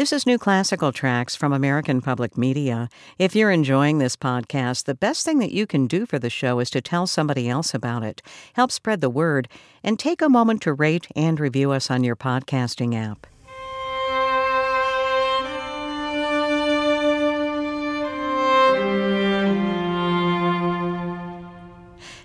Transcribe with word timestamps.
This 0.00 0.14
is 0.14 0.24
New 0.24 0.38
Classical 0.38 0.92
Tracks 0.92 1.36
from 1.36 1.52
American 1.52 2.00
Public 2.00 2.38
Media. 2.38 2.88
If 3.18 3.36
you're 3.36 3.50
enjoying 3.50 3.98
this 3.98 4.16
podcast, 4.16 4.84
the 4.84 4.94
best 4.94 5.26
thing 5.26 5.40
that 5.40 5.52
you 5.52 5.66
can 5.66 5.86
do 5.86 6.06
for 6.06 6.18
the 6.18 6.30
show 6.30 6.58
is 6.60 6.70
to 6.70 6.80
tell 6.80 7.06
somebody 7.06 7.50
else 7.50 7.74
about 7.74 8.02
it. 8.02 8.22
Help 8.54 8.72
spread 8.72 9.02
the 9.02 9.10
word 9.10 9.46
and 9.84 9.98
take 9.98 10.22
a 10.22 10.30
moment 10.30 10.62
to 10.62 10.72
rate 10.72 11.06
and 11.14 11.38
review 11.38 11.72
us 11.72 11.90
on 11.90 12.02
your 12.02 12.16
podcasting 12.16 12.94
app. 12.96 13.26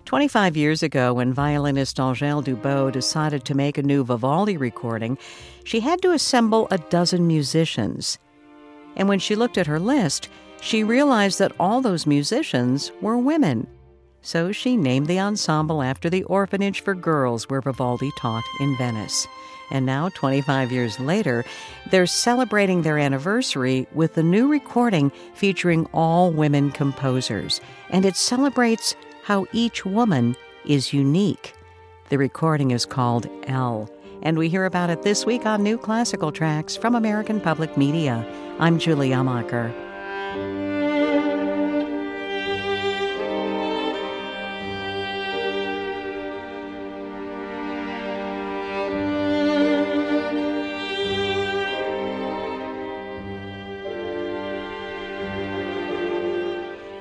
25 0.05 0.55
years 0.55 0.83
ago, 0.83 1.15
when 1.15 1.33
violinist 1.33 1.97
Angèle 1.97 2.43
Dubeau 2.43 2.91
decided 2.91 3.43
to 3.45 3.55
make 3.55 3.77
a 3.77 3.83
new 3.83 4.03
Vivaldi 4.03 4.55
recording, 4.55 5.17
she 5.63 5.79
had 5.79 5.99
to 6.03 6.11
assemble 6.11 6.67
a 6.69 6.77
dozen 6.77 7.25
musicians. 7.25 8.19
And 8.95 9.09
when 9.09 9.17
she 9.17 9.35
looked 9.35 9.57
at 9.57 9.65
her 9.65 9.79
list, 9.79 10.29
she 10.61 10.83
realized 10.83 11.39
that 11.39 11.53
all 11.59 11.81
those 11.81 12.05
musicians 12.05 12.91
were 13.01 13.17
women. 13.17 13.65
So 14.21 14.51
she 14.51 14.77
named 14.77 15.07
the 15.07 15.19
ensemble 15.19 15.81
after 15.81 16.09
the 16.09 16.23
orphanage 16.23 16.81
for 16.81 16.93
girls 16.93 17.49
where 17.49 17.61
Vivaldi 17.61 18.11
taught 18.17 18.43
in 18.59 18.77
Venice. 18.77 19.27
And 19.71 19.87
now, 19.87 20.09
25 20.09 20.71
years 20.71 20.99
later, 20.99 21.43
they're 21.89 22.05
celebrating 22.05 22.83
their 22.83 22.99
anniversary 22.99 23.87
with 23.93 24.15
a 24.17 24.23
new 24.23 24.47
recording 24.47 25.11
featuring 25.33 25.87
all 25.91 26.31
women 26.31 26.71
composers. 26.71 27.59
And 27.89 28.05
it 28.05 28.15
celebrates 28.15 28.95
how 29.25 29.47
each 29.51 29.83
woman 29.83 30.35
is 30.65 30.93
unique. 30.93 31.55
The 32.09 32.17
recording 32.19 32.69
is 32.69 32.85
called 32.85 33.27
L, 33.47 33.89
and 34.21 34.37
we 34.37 34.49
hear 34.49 34.65
about 34.65 34.91
it 34.91 35.01
this 35.01 35.25
week 35.25 35.47
on 35.47 35.63
New 35.63 35.79
Classical 35.79 36.31
Tracks 36.31 36.75
from 36.75 36.93
American 36.93 37.41
Public 37.41 37.75
Media. 37.75 38.23
I'm 38.59 38.77
Julie 38.77 39.09
Amacher. 39.09 39.73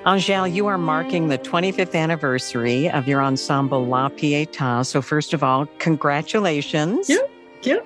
Angèle, 0.07 0.53
you 0.53 0.67
are 0.67 0.77
marking 0.77 1.29
the 1.29 1.39
25th 1.39 1.95
anniversary 1.95 2.91
of 2.91 3.09
your 3.09 3.23
ensemble 3.23 3.87
La 3.87 4.11
Pietà. 4.11 4.85
So, 4.85 5.01
first 5.01 5.33
of 5.33 5.43
all, 5.43 5.65
congratulations. 5.79 7.09
Yeah, 7.09 7.17
yeah. 7.63 7.79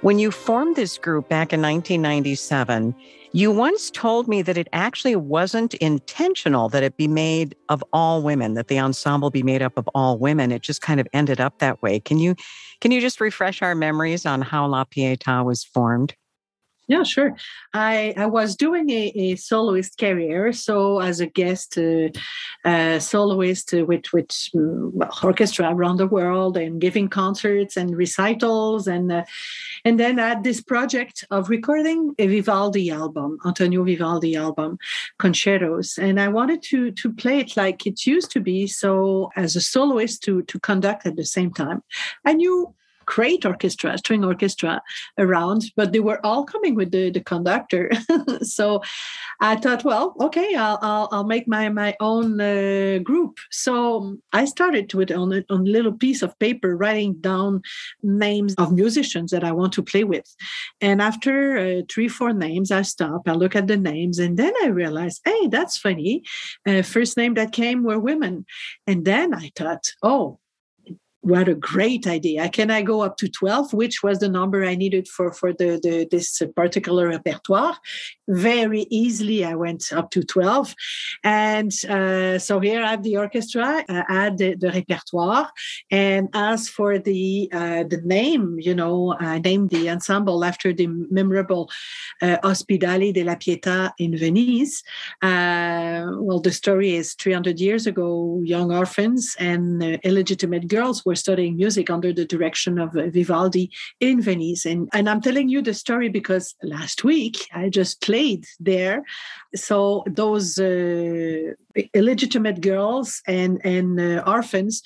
When 0.00 0.18
you 0.18 0.32
formed 0.32 0.74
this 0.74 0.98
group 0.98 1.28
back 1.28 1.52
in 1.52 1.62
1997, 1.62 2.92
you 3.30 3.52
once 3.52 3.88
told 3.92 4.26
me 4.26 4.42
that 4.42 4.58
it 4.58 4.66
actually 4.72 5.14
wasn't 5.14 5.74
intentional 5.74 6.68
that 6.70 6.82
it 6.82 6.96
be 6.96 7.06
made 7.06 7.54
of 7.68 7.84
all 7.92 8.20
women, 8.20 8.54
that 8.54 8.66
the 8.66 8.80
ensemble 8.80 9.30
be 9.30 9.44
made 9.44 9.62
up 9.62 9.78
of 9.78 9.88
all 9.94 10.18
women. 10.18 10.50
It 10.50 10.62
just 10.62 10.82
kind 10.82 10.98
of 10.98 11.06
ended 11.12 11.40
up 11.40 11.60
that 11.60 11.80
way. 11.82 12.00
Can 12.00 12.18
you 12.18 12.34
can 12.80 12.90
you 12.90 13.00
just 13.00 13.20
refresh 13.20 13.62
our 13.62 13.76
memories 13.76 14.26
on 14.26 14.42
how 14.42 14.66
La 14.66 14.84
Pietà 14.84 15.44
was 15.44 15.62
formed? 15.62 16.16
Yeah, 16.86 17.02
sure. 17.02 17.34
I, 17.72 18.12
I 18.14 18.26
was 18.26 18.56
doing 18.56 18.90
a, 18.90 19.12
a 19.16 19.36
soloist 19.36 19.96
career, 19.96 20.52
so 20.52 21.00
as 21.00 21.18
a 21.20 21.26
guest 21.26 21.78
uh, 21.78 22.08
uh, 22.62 22.98
soloist 22.98 23.72
with 23.72 24.12
with 24.12 24.28
mm, 24.28 25.24
orchestra 25.24 25.72
around 25.72 25.96
the 25.96 26.06
world 26.06 26.58
and 26.58 26.82
giving 26.82 27.08
concerts 27.08 27.78
and 27.78 27.96
recitals, 27.96 28.86
and 28.86 29.10
uh, 29.10 29.24
and 29.86 29.98
then 29.98 30.20
I 30.20 30.28
had 30.28 30.44
this 30.44 30.60
project 30.60 31.24
of 31.30 31.48
recording 31.48 32.14
a 32.18 32.26
Vivaldi 32.26 32.90
album, 32.90 33.38
Antonio 33.46 33.82
Vivaldi 33.82 34.36
album, 34.36 34.76
concertos, 35.18 35.96
and 35.96 36.20
I 36.20 36.28
wanted 36.28 36.62
to 36.64 36.90
to 36.90 37.12
play 37.14 37.38
it 37.38 37.56
like 37.56 37.86
it 37.86 38.06
used 38.06 38.30
to 38.32 38.40
be. 38.40 38.66
So 38.66 39.30
as 39.36 39.56
a 39.56 39.62
soloist 39.62 40.22
to 40.24 40.42
to 40.42 40.60
conduct 40.60 41.06
at 41.06 41.16
the 41.16 41.24
same 41.24 41.50
time, 41.50 41.82
I 42.26 42.34
knew 42.34 42.74
great 43.06 43.44
orchestra, 43.44 43.96
string 43.98 44.24
orchestra 44.24 44.82
around, 45.18 45.64
but 45.76 45.92
they 45.92 46.00
were 46.00 46.24
all 46.24 46.44
coming 46.44 46.74
with 46.74 46.90
the, 46.90 47.10
the 47.10 47.20
conductor. 47.20 47.90
so 48.42 48.82
I 49.40 49.56
thought, 49.56 49.84
well, 49.84 50.14
okay, 50.20 50.54
I'll, 50.54 50.78
I'll, 50.82 51.08
I'll 51.12 51.24
make 51.24 51.46
my, 51.48 51.68
my 51.68 51.96
own 52.00 52.40
uh, 52.40 52.98
group. 53.02 53.38
So 53.50 54.16
I 54.32 54.44
started 54.44 54.92
with 54.94 55.10
on 55.10 55.32
a, 55.32 55.44
on 55.50 55.60
a 55.60 55.70
little 55.70 55.92
piece 55.92 56.22
of 56.22 56.38
paper 56.38 56.76
writing 56.76 57.14
down 57.20 57.62
names 58.02 58.54
of 58.56 58.72
musicians 58.72 59.30
that 59.30 59.44
I 59.44 59.52
want 59.52 59.72
to 59.74 59.82
play 59.82 60.04
with. 60.04 60.34
And 60.80 61.00
after 61.00 61.56
uh, 61.56 61.82
three, 61.90 62.08
four 62.08 62.32
names, 62.32 62.70
I 62.70 62.82
stop, 62.82 63.28
I 63.28 63.32
look 63.32 63.56
at 63.56 63.66
the 63.66 63.76
names, 63.76 64.18
and 64.18 64.36
then 64.36 64.52
I 64.62 64.68
realized, 64.68 65.20
hey, 65.24 65.48
that's 65.48 65.78
funny. 65.78 66.22
Uh, 66.66 66.82
first 66.82 67.16
name 67.16 67.34
that 67.34 67.52
came 67.52 67.82
were 67.82 67.98
women. 67.98 68.46
And 68.86 69.04
then 69.04 69.34
I 69.34 69.50
thought, 69.56 69.92
oh, 70.02 70.38
what 71.24 71.48
a 71.48 71.54
great 71.54 72.06
idea. 72.06 72.48
Can 72.50 72.70
i 72.70 72.82
go 72.82 73.00
up 73.00 73.16
to 73.16 73.28
12 73.28 73.72
which 73.72 74.02
was 74.02 74.18
the 74.18 74.28
number 74.28 74.64
i 74.64 74.74
needed 74.74 75.08
for 75.08 75.32
for 75.32 75.52
the, 75.54 75.80
the 75.82 76.06
this 76.10 76.42
particular 76.54 77.08
repertoire? 77.08 77.76
Very 78.28 78.86
easily 78.90 79.44
i 79.44 79.54
went 79.54 79.90
up 79.92 80.10
to 80.10 80.22
12 80.22 80.74
and 81.24 81.72
uh, 81.88 82.38
so 82.38 82.60
here 82.60 82.82
i 82.82 82.90
have 82.90 83.02
the 83.02 83.16
orchestra 83.16 83.84
uh, 83.88 84.02
add 84.08 84.36
the, 84.36 84.54
the, 84.54 84.70
repertoire. 84.70 85.50
And 85.90 86.28
as 86.34 86.68
for 86.68 86.98
the 86.98 87.48
uh, 87.52 87.84
the 87.84 88.02
name 88.04 88.56
you 88.58 88.74
know 88.74 89.16
i 89.18 89.38
named 89.38 89.70
the 89.70 89.88
ensemble 89.88 90.44
after 90.44 90.74
the 90.74 90.88
memorable 91.10 91.70
uh, 92.20 92.36
ospedale 92.42 93.12
della 93.12 93.36
pietà 93.36 93.92
in 93.96 94.14
venice. 94.16 94.82
Uh, 95.22 96.04
well 96.20 96.40
the 96.40 96.52
story 96.52 96.94
is 96.96 97.14
300 97.14 97.58
years 97.58 97.86
ago 97.86 98.40
young 98.44 98.70
orphans 98.70 99.36
and 99.38 99.82
uh, 99.82 99.96
illegitimate 100.04 100.68
girls 100.68 101.02
were 101.04 101.13
were 101.14 101.18
studying 101.26 101.56
music 101.56 101.90
under 101.90 102.12
the 102.12 102.24
direction 102.24 102.78
of 102.78 102.96
uh, 102.96 103.08
Vivaldi 103.08 103.70
in 104.00 104.20
Venice. 104.20 104.66
And, 104.66 104.88
and 104.92 105.08
I'm 105.08 105.20
telling 105.20 105.48
you 105.48 105.62
the 105.62 105.74
story 105.74 106.08
because 106.08 106.54
last 106.62 107.04
week 107.04 107.36
I 107.52 107.68
just 107.68 108.00
played 108.00 108.44
there. 108.58 109.04
So 109.54 110.02
those 110.06 110.58
uh, 110.58 111.52
illegitimate 111.92 112.60
girls 112.60 113.22
and, 113.28 113.60
and 113.64 114.00
uh, 114.00 114.24
orphans 114.26 114.82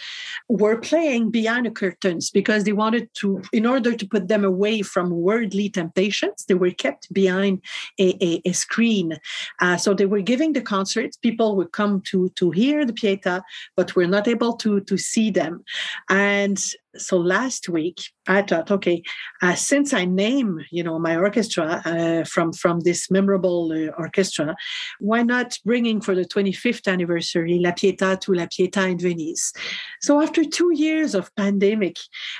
were 0.48 0.78
playing 0.90 1.30
behind 1.30 1.64
the 1.64 1.70
curtains 1.70 2.30
because 2.30 2.64
they 2.64 2.72
wanted 2.72 3.08
to, 3.20 3.40
in 3.52 3.64
order 3.64 3.94
to 3.94 4.06
put 4.06 4.28
them 4.28 4.44
away 4.44 4.82
from 4.82 5.10
worldly 5.10 5.70
temptations, 5.70 6.44
they 6.46 6.54
were 6.54 6.70
kept 6.70 7.12
behind 7.12 7.62
a, 7.98 8.08
a, 8.22 8.42
a 8.44 8.52
screen. 8.52 9.18
Uh, 9.60 9.78
so 9.78 9.94
they 9.94 10.06
were 10.06 10.20
giving 10.20 10.52
the 10.52 10.60
concerts. 10.60 11.16
People 11.16 11.56
would 11.56 11.72
come 11.72 12.02
to, 12.10 12.28
to 12.40 12.50
hear 12.50 12.84
the 12.84 12.92
Pietà, 12.92 13.40
but 13.76 13.96
were 13.96 14.06
not 14.06 14.28
able 14.28 14.52
to, 14.56 14.80
to 14.80 14.98
see 14.98 15.30
them. 15.30 15.64
And 16.18 16.60
so 16.98 17.16
last 17.16 17.68
week 17.68 18.00
i 18.26 18.42
thought 18.42 18.70
okay 18.70 19.02
uh, 19.42 19.54
since 19.54 19.92
i 19.92 20.04
name 20.04 20.60
you 20.70 20.82
know 20.82 20.98
my 20.98 21.16
orchestra 21.16 21.82
uh, 21.84 22.24
from 22.24 22.52
from 22.52 22.80
this 22.80 23.10
memorable 23.10 23.72
uh, 23.72 23.90
orchestra 23.98 24.56
why 25.00 25.22
not 25.22 25.58
bringing 25.64 26.00
for 26.00 26.14
the 26.14 26.24
25th 26.24 26.86
anniversary 26.86 27.58
la 27.58 27.72
pietà 27.72 28.20
to 28.20 28.32
la 28.32 28.46
pietà 28.46 28.90
in 28.90 28.98
venice 28.98 29.52
so 30.00 30.20
after 30.20 30.44
two 30.44 30.72
years 30.74 31.14
of 31.14 31.34
pandemic 31.36 31.96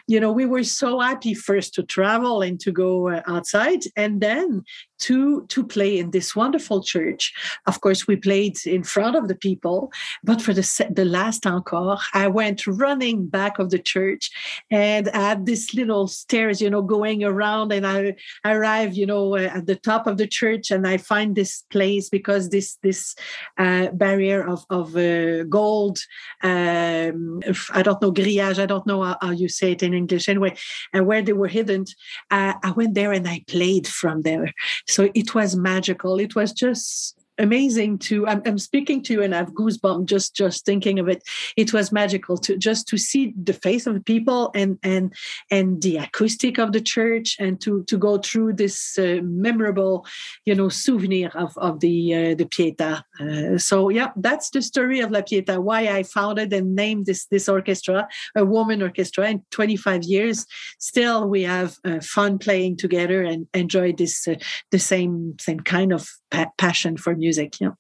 you 0.07 0.21
know 0.21 0.33
we 0.33 0.47
were 0.47 0.65
so 0.65 1.01
happy 1.01 1.35
first 1.35 1.75
to 1.75 1.83
travel 1.83 2.43
and 2.43 2.61
to 2.61 2.73
go 2.73 3.09
uh, 3.09 3.23
outside 3.27 3.81
and 3.97 4.21
then 4.21 4.65
to 4.99 5.47
to 5.47 5.65
play 5.65 5.99
in 5.99 6.11
this 6.11 6.35
wonderful 6.35 6.83
church. 6.83 7.33
Of 7.67 7.81
course, 7.81 8.07
we 8.07 8.17
played 8.17 8.57
in 8.67 8.83
front 8.83 9.17
of 9.17 9.29
the 9.29 9.35
people, 9.35 9.93
but 10.25 10.43
for 10.43 10.53
the 10.53 10.67
the 10.91 11.05
last 11.05 11.47
encore, 11.47 11.99
I 12.15 12.29
went 12.29 12.67
running 12.67 13.27
back 13.27 13.59
of 13.59 13.71
the 13.71 13.79
church, 13.79 14.31
and 14.71 15.09
I 15.11 15.21
had 15.29 15.47
this 15.47 15.75
little 15.75 16.07
stairs, 16.07 16.61
you 16.61 16.71
know, 16.71 16.83
going 16.83 17.25
around, 17.25 17.73
and 17.73 17.87
I, 17.87 18.17
arrive, 18.45 18.95
you 18.95 19.07
know, 19.07 19.37
uh, 19.37 19.51
at 19.55 19.67
the 19.67 19.77
top 19.77 20.07
of 20.07 20.17
the 20.17 20.27
church, 20.27 20.71
and 20.71 20.87
I 20.87 20.97
find 20.97 21.35
this 21.35 21.63
place 21.71 22.09
because 22.09 22.51
this 22.51 22.77
this 22.83 23.15
uh, 23.59 23.89
barrier 23.93 24.47
of 24.47 24.65
of 24.71 24.97
uh, 24.97 25.45
gold, 25.45 25.99
um, 26.43 27.41
I 27.73 27.83
don't 27.83 28.01
know 28.03 28.13
grillage, 28.13 28.59
I 28.59 28.67
don't 28.67 28.87
know 28.87 29.03
how, 29.03 29.17
how, 29.21 29.31
you 29.31 29.49
say 29.49 29.73
it 29.73 29.83
in 29.83 29.95
English 29.95 30.29
anyway, 30.29 30.57
and 30.93 31.07
where 31.07 31.23
they 31.23 31.33
were 31.33 31.49
hidden, 31.49 31.85
uh, 32.31 32.55
I 32.63 32.71
went 32.73 32.95
there 32.95 33.13
and 33.13 33.29
I 33.29 33.45
played 33.47 33.87
from 33.87 34.23
there 34.23 34.53
so 34.87 35.11
it 35.15 35.35
was 35.35 35.57
magical. 35.57 36.19
It 36.19 36.35
was 36.35 36.53
just 36.53 37.18
amazing 37.39 37.99
to 37.99 38.27
I'm, 38.27 38.43
I'm, 38.45 38.59
speaking 38.59 39.03
to 39.05 39.13
you 39.13 39.23
and 39.23 39.35
I 39.35 39.39
have 39.39 39.53
goosebumps 39.53 40.07
just 40.07 40.35
just 40.35 40.65
thinking 40.65 40.99
of 40.99 41.09
it. 41.09 41.23
It 41.57 41.73
was 41.73 41.93
magical 41.93 42.37
to 42.39 42.57
just 42.57 42.89
to 42.89 42.99
see 42.99 43.33
the 43.41 43.53
face 43.53 43.87
of 43.87 43.95
the 43.95 44.01
people 44.01 44.51
and 44.55 44.79
and 44.83 45.15
and 45.51 45.81
the 45.81 45.99
acoustic 45.99 46.59
of 46.59 46.73
the 46.73 46.81
church 46.81 47.37
and 47.39 47.61
to 47.61 47.85
to 47.85 47.97
go 47.97 48.19
through 48.19 48.55
this 48.55 48.99
uh, 48.99 49.21
memorable, 49.23 50.07
you 50.45 50.55
know, 50.55 50.69
souvenir 50.69 51.31
of 51.35 51.57
of 51.59 51.81
the 51.81 52.15
uh, 52.15 52.35
the 52.35 52.45
Pietà. 52.45 53.03
Uh, 53.21 53.59
so 53.59 53.89
yeah, 53.89 54.11
that's 54.17 54.51
the 54.51 54.63
story 54.63 55.01
of 55.01 55.11
La 55.11 55.21
Pietà. 55.21 55.59
Why 55.59 55.89
I 55.89 56.03
founded 56.03 56.53
and 56.53 56.75
named 56.75 57.07
this 57.07 57.27
this 57.27 57.49
orchestra, 57.49 58.09
a 58.37 58.45
woman 58.45 58.83
orchestra. 58.83 59.29
In 59.29 59.45
25 59.51 60.05
years, 60.05 60.47
still 60.79 61.29
we 61.29 61.43
have 61.43 61.77
uh, 61.85 62.01
fun 62.01 62.39
playing 62.39 62.77
together 62.77 63.23
and 63.23 63.47
enjoy 63.55 63.93
this 63.93 64.27
uh, 64.27 64.35
the 64.71 64.79
same 64.79 65.37
same 65.39 65.61
kind 65.61 65.93
of 65.93 66.09
pa- 66.31 66.51
passion 66.59 66.97
for 66.97 67.15
music. 67.15 67.28
Yeah. 67.61 67.71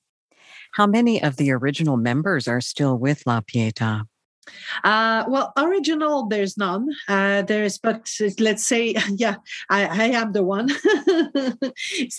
How 0.72 0.86
many 0.86 1.22
of 1.22 1.36
the 1.36 1.50
original 1.50 1.96
members 1.96 2.46
are 2.46 2.60
still 2.60 2.98
with 2.98 3.26
La 3.26 3.40
Pietà? 3.40 4.04
Uh, 4.84 5.24
well, 5.28 5.52
original, 5.56 6.26
there's 6.26 6.56
none. 6.56 6.88
Uh, 7.08 7.42
there's, 7.42 7.78
but 7.78 8.10
let's 8.38 8.66
say, 8.66 8.94
yeah, 9.16 9.36
I, 9.70 9.86
I 9.86 10.04
am 10.10 10.32
the 10.32 10.42
one. 10.42 10.70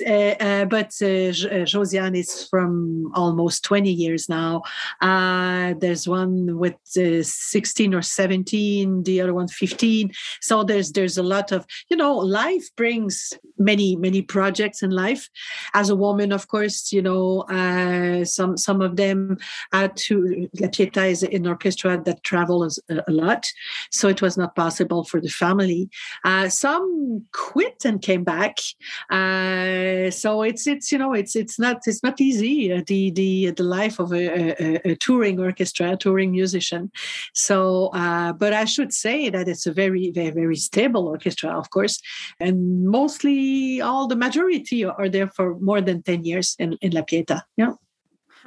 uh, 0.06 0.36
uh, 0.40 0.66
but 0.66 0.94
uh, 1.02 1.30
uh, 1.30 1.66
Josiane 1.66 2.18
is 2.18 2.48
from 2.50 3.12
almost 3.16 3.64
20 3.64 3.92
years 3.92 4.30
now. 4.30 4.62
there's 5.02 6.08
one 6.08 6.58
with 6.58 6.76
16 6.86 7.94
or 7.94 8.02
17, 8.02 9.04
the 9.04 9.22
other 9.22 9.34
one 9.34 9.48
15. 9.48 10.12
So 10.42 10.64
there's 10.64 10.92
there's 10.92 11.18
a 11.18 11.24
lot 11.24 11.52
of, 11.52 11.66
you 11.90 11.98
know, 11.98 12.16
life 12.16 12.68
brings 12.76 13.34
many 13.58 13.96
many 13.96 14.22
projects 14.22 14.82
in 14.82 14.92
life. 14.92 15.30
As 15.74 15.90
a 15.90 15.96
woman, 15.96 16.32
of 16.32 16.48
course, 16.48 16.92
you 16.92 17.02
know, 17.02 17.46
some 18.24 18.58
some 18.58 18.82
of 18.82 18.96
them. 18.96 19.38
to 19.72 20.50
La 20.60 20.68
Pietà 20.68 21.10
is 21.10 21.24
an 21.24 21.48
orchestra 21.48 22.02
that 22.04 22.19
travel 22.24 22.64
a, 22.64 22.70
a 23.08 23.12
lot, 23.12 23.46
so 23.92 24.08
it 24.08 24.22
was 24.22 24.38
not 24.38 24.56
possible 24.56 25.04
for 25.04 25.20
the 25.22 25.30
family. 25.30 25.90
Uh, 26.24 26.50
some 26.50 27.26
quit 27.34 27.86
and 27.86 28.02
came 28.02 28.24
back, 28.24 28.60
uh, 29.10 30.12
so 30.12 30.42
it's 30.42 30.68
it's 30.68 30.92
you 30.92 30.98
know 30.98 31.14
it's 31.14 31.36
it's 31.36 31.60
not 31.60 31.78
it's 31.86 32.04
not 32.04 32.20
easy 32.22 32.72
uh, 32.72 32.82
the 32.88 33.12
the 33.12 33.52
the 33.52 33.64
life 33.64 34.00
of 34.00 34.12
a, 34.14 34.26
a, 34.62 34.92
a, 34.92 34.96
touring 34.96 35.40
orchestra, 35.40 35.94
a 35.94 35.98
touring 35.98 36.32
musician. 36.32 36.92
So, 37.34 37.88
uh, 37.88 38.34
but 38.34 38.54
I 38.54 38.66
should 38.66 38.94
say 38.94 39.30
that 39.30 39.48
it's 39.48 39.66
a 39.66 39.74
very 39.74 40.12
very 40.12 40.32
very 40.32 40.56
stable 40.56 41.08
orchestra, 41.08 41.50
of 41.52 41.70
course, 41.70 42.00
and 42.40 42.88
mostly 42.88 43.82
all 43.82 44.08
the 44.08 44.16
majority 44.16 44.86
are 44.86 45.10
there 45.10 45.30
for 45.30 45.60
more 45.60 45.82
than 45.82 46.04
ten 46.04 46.24
years 46.24 46.56
in 46.60 46.78
in 46.82 46.92
La 46.92 47.02
Pietà. 47.02 47.42
Yeah. 47.58 47.74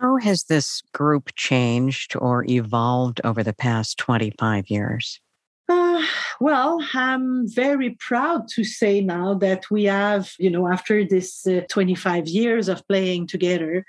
How 0.02 0.16
has 0.16 0.44
this 0.44 0.82
group 0.92 1.30
changed 1.34 2.14
or 2.16 2.44
evolved 2.44 3.22
over 3.24 3.42
the 3.42 3.54
past 3.54 3.96
25 3.96 4.68
years? 4.68 5.18
Well, 6.40 6.78
I'm 6.94 7.48
very 7.48 7.90
proud 7.90 8.48
to 8.48 8.64
say 8.64 9.00
now 9.00 9.34
that 9.34 9.70
we 9.70 9.84
have, 9.84 10.32
you 10.38 10.50
know, 10.50 10.68
after 10.68 11.04
this 11.04 11.46
uh, 11.46 11.60
25 11.68 12.26
years 12.28 12.68
of 12.68 12.86
playing 12.88 13.28
together, 13.28 13.86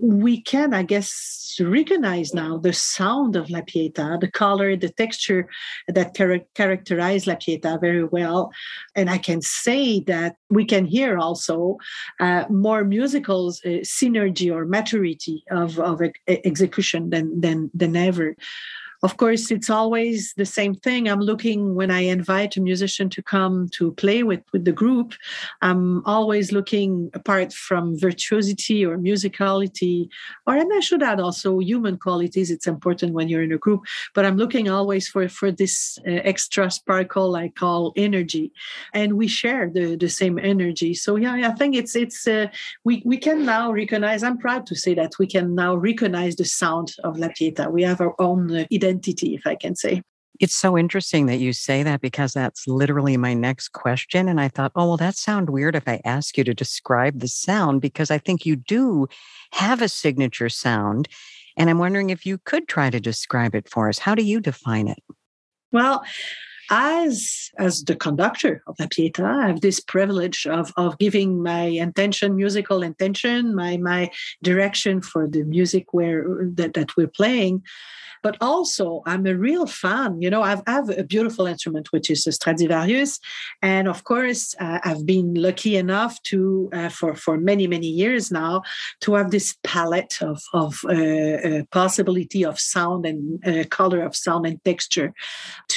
we 0.00 0.40
can, 0.40 0.74
I 0.74 0.82
guess, 0.82 1.56
recognize 1.60 2.34
now 2.34 2.58
the 2.58 2.72
sound 2.72 3.36
of 3.36 3.50
La 3.50 3.60
Pietà, 3.60 4.20
the 4.20 4.30
color, 4.30 4.76
the 4.76 4.88
texture 4.90 5.48
that 5.86 6.14
char- 6.14 6.46
characterize 6.54 7.26
La 7.26 7.34
Pietà 7.34 7.80
very 7.80 8.04
well. 8.04 8.50
And 8.94 9.10
I 9.10 9.18
can 9.18 9.40
say 9.42 10.00
that 10.00 10.36
we 10.50 10.64
can 10.64 10.86
hear 10.86 11.18
also 11.18 11.78
uh, 12.20 12.44
more 12.48 12.84
musical 12.84 13.48
uh, 13.48 13.82
synergy 13.82 14.52
or 14.52 14.64
maturity 14.64 15.44
of, 15.50 15.78
of 15.78 16.00
execution 16.26 17.10
than, 17.10 17.40
than, 17.40 17.70
than 17.74 17.96
ever 17.96 18.34
of 19.02 19.16
course 19.16 19.50
it's 19.50 19.70
always 19.70 20.34
the 20.34 20.46
same 20.46 20.74
thing. 20.74 21.08
I'm 21.08 21.20
looking 21.20 21.74
when 21.74 21.90
i 21.90 22.00
invite 22.00 22.56
a 22.56 22.60
musician 22.60 23.08
to 23.10 23.22
come 23.22 23.68
to 23.78 23.92
play 23.92 24.22
with 24.22 24.42
with 24.52 24.64
the 24.64 24.72
group 24.72 25.14
i'm 25.62 26.04
always 26.04 26.52
looking 26.52 27.10
apart 27.14 27.52
from 27.52 27.98
virtuosity 27.98 28.84
or 28.84 28.98
musicality 28.98 30.08
or 30.46 30.56
and 30.56 30.72
i 30.74 30.80
should 30.80 31.02
add 31.02 31.20
also 31.20 31.58
human 31.58 31.96
qualities 31.96 32.50
it's 32.50 32.66
important 32.66 33.12
when 33.12 33.28
you're 33.28 33.42
in 33.42 33.52
a 33.52 33.58
group 33.58 33.82
but 34.14 34.24
i'm 34.24 34.36
looking 34.36 34.68
always 34.68 35.08
for 35.08 35.28
for 35.28 35.50
this 35.52 35.98
uh, 36.06 36.10
extra 36.32 36.70
sparkle 36.70 37.36
i 37.36 37.48
call 37.48 37.92
energy. 37.96 38.52
And 38.94 39.14
we 39.14 39.28
share 39.28 39.70
the 39.70 39.96
the 39.96 40.08
same 40.08 40.38
energy. 40.38 40.94
So 40.94 41.16
yeah 41.16 41.48
i 41.50 41.52
think 41.58 41.74
it's 41.74 41.94
it's 41.96 42.26
uh, 42.26 42.46
we 42.84 43.02
we 43.04 43.18
can 43.18 43.44
now 43.44 43.72
recognize 43.72 44.22
i'm 44.22 44.38
proud 44.38 44.66
to 44.66 44.74
say 44.74 44.94
that 44.94 45.12
we 45.18 45.26
can 45.26 45.54
now 45.54 45.72
recognize 45.76 46.36
the 46.36 46.44
sound 46.44 46.88
of 47.04 47.18
la 47.18 47.28
pietà 47.28 47.70
we 47.70 47.82
have 47.82 48.00
our 48.00 48.14
own 48.18 48.40
uh, 48.50 48.64
identity 48.72 48.87
identity, 48.88 49.34
if 49.34 49.46
I 49.46 49.54
can 49.54 49.76
say. 49.76 50.02
It's 50.40 50.54
so 50.54 50.78
interesting 50.78 51.26
that 51.26 51.38
you 51.38 51.52
say 51.52 51.82
that 51.82 52.00
because 52.00 52.32
that's 52.32 52.68
literally 52.68 53.16
my 53.16 53.34
next 53.34 53.70
question. 53.70 54.28
And 54.28 54.40
I 54.40 54.48
thought, 54.48 54.70
oh, 54.76 54.88
well, 54.88 54.96
that 54.96 55.16
sound 55.16 55.50
weird 55.50 55.74
if 55.74 55.88
I 55.88 56.00
ask 56.04 56.38
you 56.38 56.44
to 56.44 56.54
describe 56.54 57.18
the 57.18 57.28
sound 57.28 57.80
because 57.80 58.10
I 58.10 58.18
think 58.18 58.46
you 58.46 58.54
do 58.54 59.08
have 59.52 59.82
a 59.82 59.88
signature 59.88 60.48
sound. 60.48 61.08
And 61.56 61.68
I'm 61.68 61.78
wondering 61.78 62.10
if 62.10 62.24
you 62.24 62.38
could 62.38 62.68
try 62.68 62.88
to 62.88 63.00
describe 63.00 63.56
it 63.56 63.68
for 63.68 63.88
us. 63.88 63.98
How 63.98 64.14
do 64.14 64.22
you 64.22 64.40
define 64.40 64.86
it? 64.86 65.02
Well, 65.72 66.04
as 66.70 67.50
as 67.58 67.84
the 67.84 67.96
conductor 67.96 68.62
of 68.66 68.76
La 68.78 68.86
Pietà, 68.86 69.24
I 69.24 69.48
have 69.48 69.60
this 69.60 69.80
privilege 69.80 70.46
of 70.46 70.72
of 70.76 70.98
giving 70.98 71.42
my 71.42 71.62
intention, 71.62 72.36
musical 72.36 72.82
intention, 72.82 73.54
my 73.54 73.76
my 73.76 74.10
direction 74.42 75.00
for 75.00 75.26
the 75.26 75.44
music 75.44 75.92
where 75.92 76.24
that, 76.54 76.74
that 76.74 76.96
we're 76.96 77.08
playing 77.08 77.62
but 78.22 78.36
also 78.40 79.02
I'm 79.06 79.26
a 79.26 79.34
real 79.34 79.66
fan. 79.66 80.20
You 80.20 80.30
know, 80.30 80.42
I've, 80.42 80.62
I 80.66 80.72
have 80.72 80.90
a 80.90 81.04
beautiful 81.04 81.46
instrument, 81.46 81.92
which 81.92 82.10
is 82.10 82.26
a 82.26 82.32
Stradivarius. 82.32 83.20
And 83.62 83.88
of 83.88 84.04
course, 84.04 84.54
uh, 84.60 84.80
I've 84.84 85.06
been 85.06 85.34
lucky 85.34 85.76
enough 85.76 86.20
to, 86.24 86.70
uh, 86.72 86.88
for, 86.88 87.14
for 87.14 87.38
many, 87.38 87.66
many 87.66 87.86
years 87.86 88.30
now, 88.30 88.62
to 89.00 89.14
have 89.14 89.30
this 89.30 89.56
palette 89.64 90.18
of, 90.20 90.42
of 90.52 90.80
uh, 90.84 90.92
uh 90.92 91.62
possibility 91.70 92.44
of 92.44 92.58
sound 92.58 93.06
and 93.06 93.46
uh, 93.46 93.64
color 93.68 94.02
of 94.02 94.16
sound 94.16 94.46
and 94.46 94.62
texture 94.64 95.12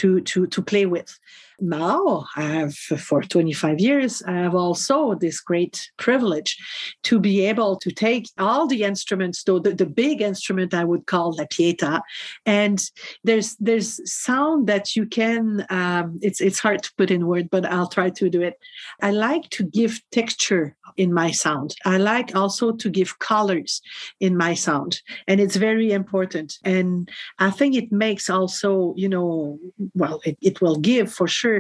to, 0.01 0.21
to, 0.21 0.48
to 0.48 0.62
play 0.62 0.86
with 0.86 1.19
now 1.62 2.25
I 2.36 2.44
have 2.44 2.75
for 2.75 3.22
25 3.22 3.80
years, 3.80 4.22
I 4.24 4.34
have 4.34 4.56
also 4.56 5.16
this 5.16 5.40
great 5.40 5.92
privilege 5.98 6.58
to 7.04 7.19
be 7.19 7.46
able 7.46 7.78
to 7.78 7.92
take 7.92 8.28
all 8.38 8.68
the 8.68 8.84
instruments, 8.84 9.44
though 9.44 9.60
the, 9.60 9.74
the 9.74 9.86
big 9.86 10.22
instrument 10.22 10.74
I 10.74 10.84
would 10.84 11.06
call 11.06 11.36
la 11.36 11.46
pietà, 11.46 12.02
and 12.46 12.81
there's 13.24 13.56
there's 13.58 14.00
sound 14.12 14.68
that 14.68 14.96
you 14.96 15.06
can 15.06 15.66
um, 15.69 16.19
it's 16.22 16.42
it's 16.42 16.60
hard 16.60 16.84
to 16.84 16.92
put 16.98 17.12
in 17.12 17.28
word, 17.28 17.50
but 17.50 17.66
I'll 17.66 17.88
try 17.88 18.10
to 18.10 18.30
do 18.30 18.42
it. 18.42 18.58
I 19.02 19.12
like 19.12 19.50
to 19.52 19.63
give 19.63 20.02
texture 20.12 20.75
in 20.98 21.13
my 21.13 21.31
sound. 21.31 21.75
I 21.86 21.98
like 21.98 22.36
also 22.36 22.72
to 22.72 22.90
give 22.90 23.19
colors 23.19 23.81
in 24.19 24.36
my 24.38 24.54
sound, 24.54 25.02
and 25.28 25.40
it's 25.40 25.56
very 25.56 25.92
important. 25.92 26.58
And 26.63 27.10
I 27.40 27.50
think 27.52 27.75
it 27.75 27.92
makes 27.92 28.30
also, 28.30 28.94
you 28.98 29.10
know, 29.10 29.60
well, 29.94 30.22
it, 30.25 30.38
it 30.42 30.62
will 30.62 30.78
give 30.78 31.12
for 31.12 31.28
sure 31.28 31.50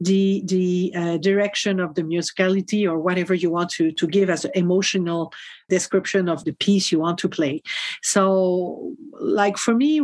the 0.00 0.42
the 0.46 0.92
uh, 0.96 1.16
direction 1.18 1.80
of 1.80 1.94
the 1.94 2.02
musicality 2.02 2.82
or 2.90 2.98
whatever 2.98 3.34
you 3.34 3.50
want 3.50 3.70
to 3.70 3.92
to 3.92 4.06
give 4.06 4.28
as 4.30 4.44
an 4.44 4.52
emotional 4.54 5.32
description 5.68 6.28
of 6.28 6.44
the 6.44 6.52
piece 6.52 6.92
you 6.92 6.98
want 6.98 7.18
to 7.18 7.28
play. 7.28 7.62
So, 8.02 8.94
like 9.20 9.56
for 9.56 9.74
me, 9.74 9.98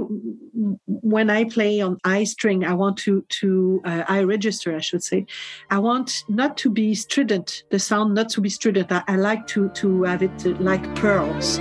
when 0.86 1.28
I 1.28 1.44
play 1.44 1.80
on 1.80 1.98
I 2.04 2.24
string, 2.24 2.64
I 2.64 2.74
want 2.74 2.96
to 2.98 3.24
to 3.40 3.80
uh, 3.84 4.04
I 4.08 4.22
register, 4.22 4.74
I 4.74 4.80
should 4.80 5.02
say. 5.02 5.26
I 5.70 5.78
want 5.78 6.24
not 6.28 6.56
to 6.58 6.70
be 6.70 6.94
strident, 6.94 7.64
the 7.70 7.78
sound 7.78 8.14
not 8.14 8.28
to 8.30 8.40
be 8.40 8.48
strident. 8.48 8.90
I, 8.90 9.02
I 9.08 9.16
like 9.16 9.46
to 9.48 9.68
to 9.80 10.04
have 10.04 10.22
it 10.22 10.46
uh, 10.46 10.50
like 10.60 10.84
pearls. 10.96 11.58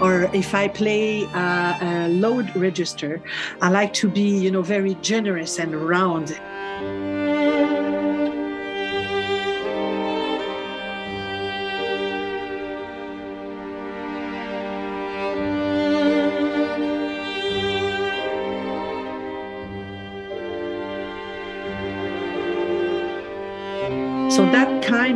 Or 0.00 0.24
if 0.34 0.54
I 0.54 0.68
play 0.68 1.24
a, 1.24 1.78
a 1.80 2.08
load 2.08 2.54
register, 2.56 3.20
I 3.62 3.70
like 3.70 3.92
to 3.94 4.08
be, 4.08 4.22
you 4.22 4.50
know, 4.50 4.62
very 4.62 4.94
generous 4.96 5.58
and 5.58 5.74
round. 5.74 6.38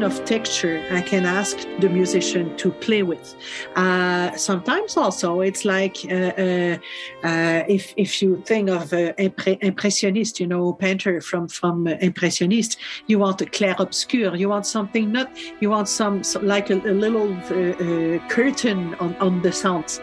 Kind 0.00 0.12
of 0.12 0.24
texture 0.24 0.82
I 0.90 1.02
can 1.02 1.26
ask 1.26 1.58
the 1.80 1.88
musician 1.88 2.56
to 2.56 2.70
play 2.70 3.02
with. 3.02 3.34
Uh, 3.76 4.34
sometimes 4.36 4.96
also 4.96 5.42
it's 5.42 5.64
like 5.64 5.96
uh, 6.10 6.32
uh, 6.44 6.78
uh 7.22 7.64
if 7.68 7.92
if 7.96 8.22
you 8.22 8.42
think 8.46 8.70
of 8.70 8.92
uh, 8.92 9.12
impressionist, 9.60 10.40
you 10.40 10.46
know, 10.46 10.72
painter 10.72 11.20
from 11.20 11.48
from 11.48 11.86
impressionist, 11.86 12.78
you 13.08 13.18
want 13.18 13.42
a 13.42 13.46
clair 13.46 13.74
obscur, 13.74 14.38
you 14.38 14.48
want 14.48 14.66
something 14.66 15.12
not, 15.12 15.28
you 15.60 15.68
want 15.70 15.88
some, 15.88 16.24
some 16.24 16.46
like 16.46 16.70
a, 16.70 16.76
a 16.92 16.94
little 17.04 17.28
curtain 18.28 18.94
on 19.00 19.14
on 19.16 19.42
the 19.42 19.52
sounds. 19.52 20.00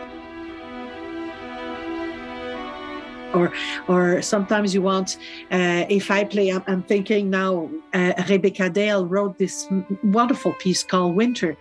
Or 3.34 3.52
or 3.88 4.22
sometimes 4.22 4.74
you 4.74 4.82
want 4.82 5.18
uh, 5.52 5.86
if 5.90 6.10
i 6.12 6.24
play 6.24 6.50
I'm, 6.50 6.64
I'm 6.68 6.84
thinking 6.84 7.30
now 7.30 7.70
uh, 7.94 8.14
rebecca 8.30 8.70
dale 8.70 9.06
wrote 9.06 9.38
this 9.38 9.68
wonderful 10.04 10.54
piece 10.54 10.84
called 10.84 11.16
winter. 11.16 11.58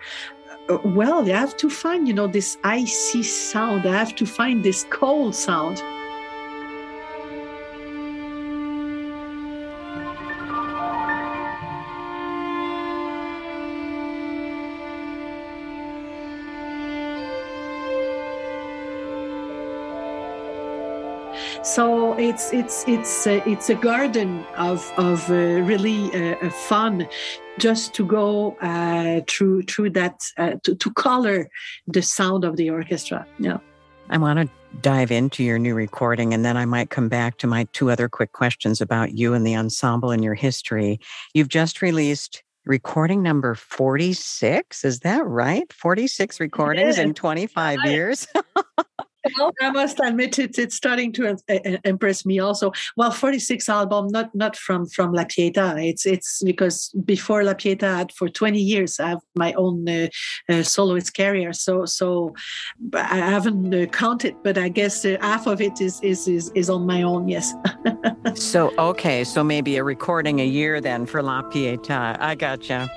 Uh, 0.69 0.79
well 0.85 1.27
you 1.27 1.35
have 1.35 1.57
to 1.59 1.71
find 1.71 2.09
you 2.09 2.15
know 2.15 2.27
this 2.27 2.59
icy 2.65 3.23
sound. 3.23 3.87
I 3.87 3.93
have 3.93 4.15
to 4.17 4.27
find 4.27 4.65
this 4.65 4.85
cold 4.91 5.35
sound 5.35 5.83
it's 22.27 22.53
it's 22.53 22.85
it's 22.89 23.27
uh, 23.27 23.41
it's 23.47 23.71
a 23.71 23.75
garden 23.75 24.45
of 24.57 24.93
of 24.97 25.31
uh, 25.31 25.35
really 25.35 26.11
uh, 26.13 26.51
fun 26.51 27.09
just 27.59 27.95
to 27.95 28.05
go 28.05 28.57
uh, 28.61 29.21
through 29.29 29.63
through 29.63 29.91
that 29.91 30.21
uh, 30.37 30.55
to, 30.65 30.75
to 30.75 30.93
color 30.95 31.49
the 31.87 32.03
sound 32.03 32.45
of 32.45 32.57
the 32.57 32.69
orchestra. 32.69 33.25
Yeah. 33.39 33.59
I 34.11 34.19
want 34.19 34.41
to 34.41 34.49
dive 34.81 35.11
into 35.11 35.43
your 35.43 35.59
new 35.59 35.75
recording 35.75 36.35
and 36.35 36.45
then 36.45 36.55
i 36.55 36.67
might 36.67 36.91
come 36.91 37.09
back 37.09 37.39
to 37.39 37.47
my 37.47 37.67
two 37.73 37.91
other 37.91 38.11
quick 38.11 38.33
questions 38.33 38.83
about 38.83 39.13
you 39.13 39.33
and 39.33 39.47
the 39.47 39.57
ensemble 39.57 40.11
and 40.11 40.23
your 40.23 40.35
history. 40.35 41.01
You've 41.33 41.49
just 41.49 41.81
released 41.81 42.43
recording 42.67 43.23
number 43.23 43.55
46 43.55 44.85
is 44.85 45.01
that 45.01 45.25
right? 45.25 45.73
46 45.73 46.41
recordings 46.41 46.99
in 46.99 47.15
25 47.15 47.85
years 47.85 48.27
well, 49.39 49.53
I 49.61 49.71
must 49.71 50.01
admit 50.01 50.39
it, 50.39 50.59
it's 50.59 50.77
starting 50.77 51.13
to 51.13 51.37
impress 51.85 52.25
me 52.27 52.39
also. 52.39 52.73
Well, 52.97 53.11
46 53.11 53.69
album, 53.69 54.09
not 54.09 54.35
not 54.35 54.57
from 54.57 54.87
from 54.87 55.13
La 55.13 55.25
Pietà. 55.25 55.83
It's 55.85 56.07
it's 56.07 56.43
because 56.43 56.91
before 57.05 57.45
La 57.45 57.55
Pietà, 57.55 58.11
for 58.13 58.29
20 58.29 58.61
years, 58.61 59.01
I 59.01 59.11
have 59.11 59.21
my 59.35 59.53
own 59.55 59.89
uh, 59.89 60.09
uh, 60.49 60.63
soloist 60.63 61.17
career. 61.17 61.53
So 61.53 61.85
so 61.85 62.35
I 62.95 63.17
haven't 63.17 63.75
uh, 63.75 63.87
counted, 63.87 64.37
but 64.43 64.59
I 64.59 64.69
guess 64.69 65.05
uh, 65.05 65.17
half 65.21 65.47
of 65.47 65.61
it 65.61 65.81
is 65.81 66.01
is 66.03 66.29
is, 66.29 66.51
is 66.55 66.71
on 66.71 66.87
my 66.87 67.03
own. 67.03 67.29
Yes. 67.29 67.55
so 68.35 68.73
okay, 68.79 69.25
so 69.25 69.43
maybe 69.43 69.77
a 69.77 69.85
recording 69.85 70.41
a 70.41 70.47
year 70.47 70.81
then 70.81 71.07
for 71.07 71.23
La 71.23 71.43
Pietà. 71.43 72.17
I 72.21 72.35
gotcha. 72.35 72.89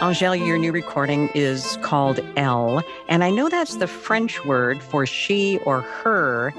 Angèle, 0.00 0.46
your 0.46 0.56
new 0.56 0.72
recording 0.72 1.28
is 1.34 1.76
called 1.82 2.20
Elle, 2.34 2.82
and 3.10 3.22
I 3.22 3.28
know 3.28 3.50
that's 3.50 3.76
the 3.76 3.86
French 3.86 4.42
word 4.46 4.82
for 4.82 5.04
she 5.04 5.58
or 5.66 5.82
her. 5.82 6.54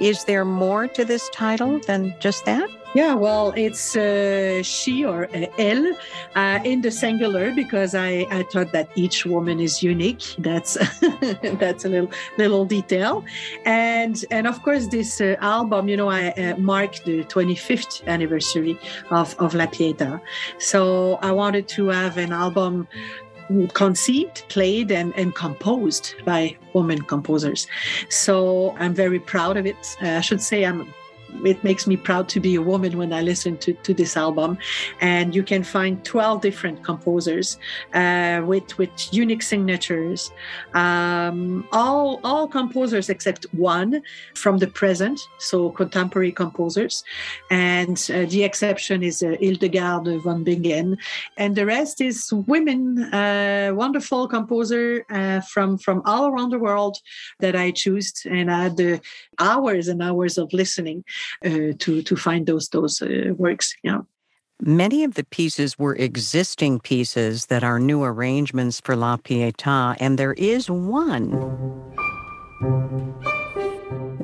Is 0.00 0.24
there 0.24 0.46
more 0.46 0.88
to 0.88 1.04
this 1.04 1.28
title 1.28 1.78
than 1.80 2.14
just 2.20 2.46
that? 2.46 2.70
Yeah, 2.94 3.14
well, 3.14 3.52
it's 3.56 3.94
uh, 3.96 4.62
she 4.62 5.04
or 5.04 5.24
uh, 5.34 5.46
elle 5.58 5.92
uh, 6.34 6.60
in 6.64 6.80
the 6.80 6.90
singular 6.90 7.52
because 7.52 7.94
I, 7.94 8.26
I 8.30 8.42
thought 8.44 8.72
that 8.72 8.88
each 8.94 9.26
woman 9.26 9.60
is 9.60 9.82
unique. 9.82 10.22
That's 10.38 10.74
that's 11.58 11.84
a 11.84 11.88
little 11.88 12.10
little 12.38 12.64
detail, 12.64 13.24
and 13.66 14.24
and 14.30 14.46
of 14.46 14.62
course 14.62 14.86
this 14.86 15.20
uh, 15.20 15.36
album, 15.40 15.88
you 15.88 15.96
know, 15.96 16.08
I 16.08 16.30
uh, 16.30 16.56
mark 16.56 17.02
the 17.04 17.24
25th 17.24 18.06
anniversary 18.06 18.78
of 19.10 19.34
of 19.38 19.54
La 19.54 19.66
Pietà, 19.66 20.20
so 20.58 21.18
I 21.22 21.32
wanted 21.32 21.68
to 21.76 21.88
have 21.88 22.16
an 22.16 22.32
album 22.32 22.88
conceived, 23.74 24.44
played, 24.48 24.90
and, 24.90 25.14
and 25.16 25.34
composed 25.34 26.14
by 26.24 26.56
women 26.72 27.00
composers. 27.02 27.66
So 28.08 28.74
I'm 28.78 28.94
very 28.94 29.20
proud 29.20 29.56
of 29.56 29.66
it. 29.66 29.96
Uh, 30.02 30.16
I 30.16 30.20
should 30.20 30.40
say 30.40 30.64
I'm 30.64 30.92
it 31.44 31.62
makes 31.64 31.86
me 31.86 31.96
proud 31.96 32.28
to 32.30 32.40
be 32.40 32.54
a 32.54 32.62
woman 32.62 32.96
when 32.98 33.12
I 33.12 33.22
listen 33.22 33.56
to, 33.58 33.72
to 33.72 33.94
this 33.94 34.16
album. 34.16 34.58
And 35.00 35.34
you 35.34 35.42
can 35.42 35.62
find 35.62 36.04
12 36.04 36.40
different 36.40 36.82
composers 36.82 37.58
uh, 37.94 38.42
with, 38.44 38.78
with 38.78 38.90
unique 39.12 39.42
signatures. 39.42 40.30
Um, 40.74 41.66
all, 41.72 42.20
all 42.24 42.46
composers 42.48 43.08
except 43.08 43.44
one 43.54 44.02
from 44.34 44.58
the 44.58 44.66
present, 44.66 45.20
so 45.38 45.70
contemporary 45.70 46.32
composers. 46.32 47.04
And 47.50 47.98
uh, 48.12 48.26
the 48.26 48.44
exception 48.44 49.02
is 49.02 49.22
uh, 49.22 49.36
Hildegard 49.40 50.06
von 50.22 50.44
Bingen. 50.44 50.98
And 51.36 51.56
the 51.56 51.66
rest 51.66 52.00
is 52.00 52.32
women, 52.32 53.02
uh, 53.12 53.72
wonderful 53.74 54.28
composer 54.28 55.04
uh, 55.10 55.40
from, 55.40 55.78
from 55.78 56.02
all 56.04 56.26
around 56.28 56.50
the 56.50 56.58
world 56.58 56.98
that 57.40 57.56
I 57.56 57.70
chose. 57.70 58.12
And 58.24 58.50
I 58.50 58.64
had 58.64 58.76
the 58.76 59.00
hours 59.38 59.88
and 59.88 60.02
hours 60.02 60.38
of 60.38 60.52
listening 60.52 61.04
to 61.42 62.02
to 62.02 62.16
find 62.16 62.46
those 62.46 62.68
those 62.68 63.02
uh, 63.02 63.32
works. 63.36 63.74
Yeah. 63.82 64.00
Many 64.60 65.04
of 65.04 65.14
the 65.14 65.24
pieces 65.24 65.78
were 65.78 65.94
existing 65.96 66.80
pieces 66.80 67.46
that 67.46 67.62
are 67.62 67.78
new 67.78 68.02
arrangements 68.02 68.80
for 68.80 68.96
La 68.96 69.18
Pietà, 69.18 69.96
and 70.00 70.18
there 70.18 70.32
is 70.32 70.70
one 70.70 71.30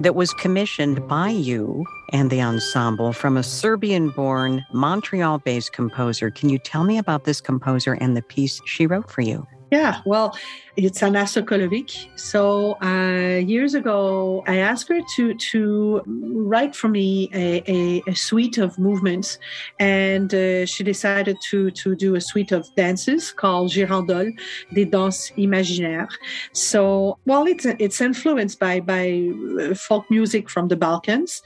that 0.03 0.15
was 0.15 0.33
commissioned 0.35 1.07
by 1.07 1.29
you 1.29 1.85
and 2.13 2.31
the 2.31 2.43
ensemble 2.43 3.13
from 3.13 3.37
a 3.37 3.43
Serbian 3.43 4.09
born, 4.09 4.65
Montreal 4.73 5.39
based 5.39 5.73
composer. 5.73 6.31
Can 6.31 6.49
you 6.49 6.59
tell 6.59 6.85
me 6.85 6.99
about 6.99 7.25
this 7.25 7.41
composer 7.41 7.93
and 7.95 8.17
the 8.17 8.23
piece 8.23 8.61
she 8.65 8.87
wrote 8.87 9.11
for 9.11 9.21
you? 9.21 9.47
Yeah, 9.73 10.03
well, 10.05 10.37
it's 10.77 11.03
Anna 11.03 11.21
Sokolovic. 11.21 12.07
So 12.19 12.77
uh, 12.83 13.39
years 13.39 13.73
ago, 13.73 14.45
I 14.47 14.59
asked 14.59 14.87
her 14.89 15.01
to 15.17 15.33
to 15.33 16.03
write 16.07 16.77
for 16.77 16.89
me 16.89 17.31
a, 17.33 17.63
a, 17.67 18.03
a 18.07 18.15
suite 18.15 18.59
of 18.59 18.79
movements, 18.79 19.39
and 19.81 20.35
uh, 20.35 20.67
she 20.67 20.85
decided 20.85 21.39
to 21.49 21.71
to 21.71 21.97
do 21.97 22.17
a 22.17 22.21
suite 22.21 22.53
of 22.53 22.69
dances 22.77 23.33
called 23.33 23.71
Girandole, 23.71 24.33
des 24.75 24.85
danses 24.85 25.33
imaginaires. 25.39 26.13
So, 26.53 27.19
well, 27.25 27.47
it's 27.47 27.65
it's 27.65 28.03
influenced 28.03 28.61
by 28.61 28.81
by 28.81 29.31
folk 29.75 30.05
music 30.11 30.51
from 30.51 30.69
the 30.69 30.77
Balkans, 30.77 31.41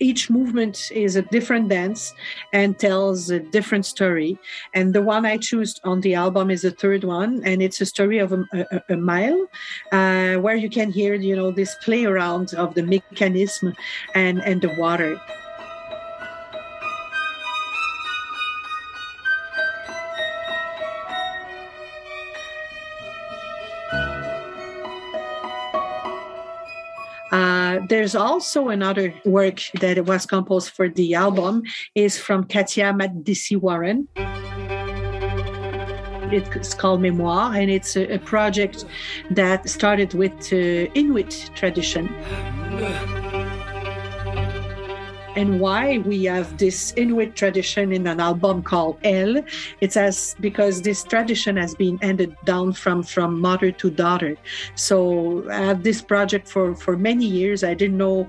each 0.00 0.30
movement 0.30 0.90
is 0.92 1.16
a 1.16 1.22
different 1.22 1.68
dance 1.68 2.14
and 2.52 2.78
tells 2.78 3.30
a 3.30 3.40
different 3.40 3.86
story. 3.86 4.38
And 4.74 4.94
the 4.94 5.02
one 5.02 5.26
I 5.26 5.36
choose 5.36 5.80
on 5.84 6.00
the 6.00 6.14
album 6.14 6.50
is 6.50 6.62
the 6.62 6.70
third 6.70 7.04
one, 7.04 7.42
and 7.44 7.62
it's 7.62 7.80
a 7.80 7.86
story 7.86 8.18
of 8.18 8.32
a, 8.32 8.44
a, 8.52 8.94
a 8.94 8.96
mile, 8.96 9.46
uh, 9.92 10.36
where 10.36 10.56
you 10.56 10.70
can 10.70 10.90
hear, 10.90 11.14
you 11.14 11.36
know, 11.36 11.50
this 11.50 11.74
play 11.82 12.04
around 12.04 12.54
of 12.54 12.74
the 12.74 12.82
mechanism 12.82 13.74
and 14.14 14.40
and 14.42 14.62
the 14.62 14.74
water. 14.78 15.20
There's 27.88 28.14
also 28.14 28.68
another 28.68 29.14
work 29.24 29.60
that 29.80 30.04
was 30.04 30.26
composed 30.26 30.70
for 30.70 30.88
the 30.88 31.14
album 31.14 31.62
is 31.94 32.18
from 32.18 32.44
Katia 32.44 32.92
Makdissi 32.92 33.56
Warren. 33.56 34.08
It's 36.30 36.74
called 36.74 37.00
Memoir, 37.00 37.54
and 37.54 37.70
it's 37.70 37.96
a, 37.96 38.18
project 38.18 38.84
that 39.30 39.66
started 39.66 40.12
with 40.12 40.52
uh, 40.52 40.92
Inuit 40.94 41.50
tradition 41.54 42.14
and 45.38 45.60
why 45.60 45.98
we 45.98 46.24
have 46.24 46.58
this 46.58 46.92
Inuit 46.96 47.36
tradition 47.36 47.92
in 47.92 48.08
an 48.08 48.18
album 48.18 48.60
called 48.60 48.98
Elle. 49.04 49.36
It's 49.80 49.96
as 49.96 50.34
because 50.40 50.82
this 50.82 51.04
tradition 51.04 51.56
has 51.56 51.76
been 51.76 51.96
handed 51.98 52.36
down 52.44 52.72
from 52.72 53.04
from 53.04 53.40
mother 53.40 53.70
to 53.80 53.86
daughter. 53.88 54.34
So 54.74 55.48
I 55.48 55.62
have 55.70 55.84
this 55.84 56.02
project 56.02 56.48
for 56.48 56.74
for 56.74 56.96
many 56.96 57.26
years. 57.40 57.62
I 57.62 57.74
didn't 57.74 57.98
know 57.98 58.28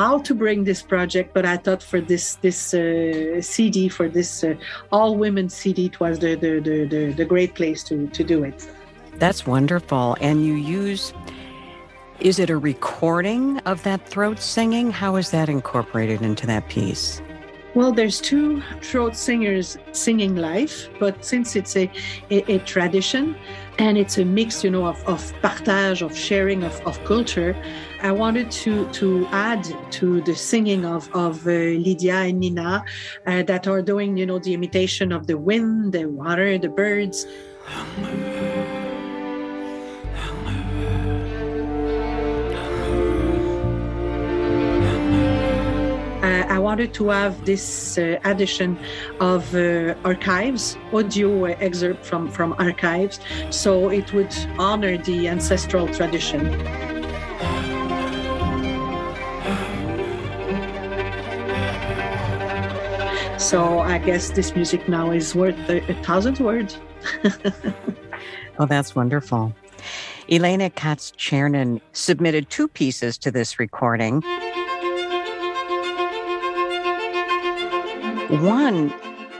how 0.00 0.18
to 0.26 0.34
bring 0.34 0.64
this 0.64 0.82
project, 0.82 1.32
but 1.32 1.44
I 1.46 1.56
thought 1.64 1.82
for 1.82 2.00
this 2.00 2.24
this 2.46 2.74
uh, 2.74 3.40
CD 3.40 3.88
for 3.88 4.08
this 4.08 4.30
uh, 4.42 4.54
all 4.90 5.16
women 5.16 5.48
CD, 5.48 5.86
it 5.86 6.00
was 6.00 6.18
the 6.18 6.34
the, 6.34 6.52
the 6.68 6.76
the 6.94 7.02
the 7.20 7.24
great 7.24 7.54
place 7.54 7.84
to 7.84 8.08
to 8.08 8.22
do 8.24 8.42
it. 8.42 8.58
That's 9.22 9.46
wonderful, 9.46 10.16
and 10.20 10.44
you 10.46 10.54
use 10.54 11.12
Is 12.20 12.40
it 12.40 12.50
a 12.50 12.56
recording 12.56 13.58
of 13.58 13.80
that 13.84 14.04
throat 14.04 14.40
singing? 14.40 14.90
How 14.90 15.14
is 15.14 15.30
that 15.30 15.48
incorporated 15.48 16.20
into 16.20 16.48
that 16.48 16.68
piece? 16.68 17.22
Well, 17.76 17.92
there's 17.92 18.20
two 18.20 18.60
throat 18.82 19.14
singers 19.14 19.78
singing 19.92 20.34
live, 20.34 20.90
but 20.98 21.24
since 21.24 21.54
it's 21.54 21.76
a, 21.76 21.88
a, 22.28 22.54
a 22.54 22.58
tradition 22.60 23.36
and 23.78 23.96
it's 23.96 24.18
a 24.18 24.24
mix, 24.24 24.64
you 24.64 24.70
know, 24.70 24.86
of, 24.86 25.00
of 25.06 25.32
partage, 25.42 26.02
of 26.02 26.16
sharing 26.16 26.64
of, 26.64 26.80
of 26.84 27.02
culture, 27.04 27.54
I 28.02 28.10
wanted 28.10 28.50
to 28.62 28.90
to 28.94 29.24
add 29.30 29.64
to 29.92 30.20
the 30.22 30.34
singing 30.34 30.84
of 30.84 31.08
of 31.14 31.46
uh, 31.46 31.50
Lydia 31.50 32.16
and 32.16 32.40
Nina 32.40 32.84
uh, 33.28 33.44
that 33.44 33.68
are 33.68 33.80
doing, 33.80 34.16
you 34.16 34.26
know, 34.26 34.40
the 34.40 34.54
imitation 34.54 35.12
of 35.12 35.28
the 35.28 35.38
wind, 35.38 35.92
the 35.92 36.06
water, 36.06 36.58
the 36.58 36.68
birds. 36.68 37.26
Wanted 46.68 46.92
to 47.00 47.08
have 47.08 47.46
this 47.46 47.96
uh, 47.96 48.18
addition 48.24 48.78
of 49.20 49.54
uh, 49.54 49.94
archives, 50.04 50.76
audio 50.92 51.44
excerpt 51.44 52.04
from, 52.04 52.30
from 52.30 52.54
archives, 52.58 53.20
so 53.48 53.88
it 53.88 54.12
would 54.12 54.36
honor 54.58 54.98
the 54.98 55.28
ancestral 55.28 55.88
tradition. 55.88 56.42
So 63.38 63.78
I 63.78 63.96
guess 63.96 64.28
this 64.32 64.54
music 64.54 64.86
now 64.90 65.10
is 65.10 65.34
worth 65.34 65.56
a, 65.70 65.78
a 65.90 65.94
thousand 66.04 66.38
words. 66.38 66.76
oh, 68.58 68.66
that's 68.66 68.94
wonderful. 68.94 69.54
Elena 70.28 70.68
Kats 70.68 71.14
Chernin 71.16 71.80
submitted 71.94 72.50
two 72.50 72.68
pieces 72.68 73.16
to 73.16 73.30
this 73.30 73.58
recording. 73.58 74.22
One 78.28 78.92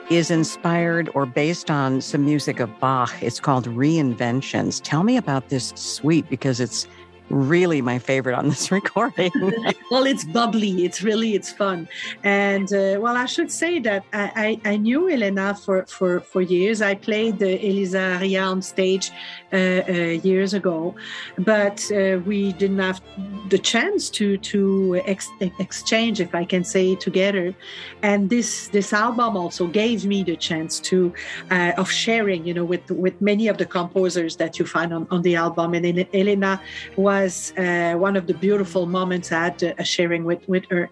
is 0.09 0.31
inspired 0.31 1.11
or 1.15 1.27
based 1.27 1.71
on 1.71 2.01
some 2.01 2.25
music 2.25 2.59
of 2.59 2.71
Bach. 2.81 3.13
It's 3.23 3.39
called 3.39 3.67
Reinventions. 3.67 4.81
Tell 4.83 5.03
me 5.03 5.19
about 5.19 5.51
this 5.51 5.75
suite 5.77 6.31
because 6.31 6.59
it's 6.59 6.87
really 7.31 7.83
my 7.83 7.99
favorite 7.99 8.35
on 8.35 8.49
this 8.49 8.71
recording. 8.79 9.31
well, 9.91 10.05
it's 10.05 10.25
bubbly. 10.25 10.85
It's 10.85 11.03
really 11.03 11.35
it's 11.35 11.53
fun. 11.53 11.89
And 12.23 12.73
uh, 12.73 12.99
well, 13.01 13.17
I 13.17 13.27
should 13.27 13.51
say 13.51 13.79
that 13.81 14.05
I, 14.13 14.61
I, 14.65 14.71
I, 14.73 14.77
knew 14.77 15.09
Elena 15.09 15.55
for, 15.55 15.85
for, 15.87 16.21
for 16.21 16.41
years. 16.41 16.83
I 16.83 16.95
played 16.95 17.43
uh, 17.43 17.47
Eliza 17.47 18.17
Aria 18.19 18.43
on 18.43 18.63
stage 18.63 19.11
uh, 19.53 19.57
uh 19.57 19.93
years 20.23 20.55
ago, 20.55 20.95
but 21.39 21.91
uh, 21.93 22.21
we 22.27 22.53
didn't 22.53 22.79
have 22.79 23.01
the 23.49 23.59
chance 23.59 24.11
to 24.11 24.37
to 24.39 25.01
ex- 25.07 25.31
exchange, 25.59 26.21
if 26.21 26.35
I 26.35 26.45
can 26.45 26.65
say, 26.65 26.95
together. 26.95 27.55
And 28.03 28.31
this 28.31 28.69
this 28.69 28.93
album 28.93 29.37
also 29.37 29.67
gave 29.67 30.05
me 30.05 30.23
the 30.23 30.37
chance 30.37 30.81
to 30.81 31.13
of 31.51 31.91
sharing, 31.91 32.47
you 32.47 32.55
know, 32.55 32.65
with 32.65 32.91
with 32.91 33.21
many 33.21 33.49
of 33.49 33.57
the 33.59 33.67
composers 33.67 34.37
that 34.37 34.59
you 34.59 34.67
find 34.67 34.93
on, 34.93 35.07
on 35.11 35.23
the 35.23 35.37
album. 35.37 35.75
And 35.75 36.07
Elena 36.13 36.61
was 36.97 37.18
was 37.23 37.53
uh, 37.57 37.95
one 37.97 38.17
of 38.17 38.27
the 38.27 38.35
beautiful 38.35 38.87
moments 38.87 39.33
I 39.33 39.45
had 39.45 39.59
uh, 39.65 39.83
sharing 39.83 40.25
with, 40.25 40.43
with 40.49 40.65
her. 40.71 40.89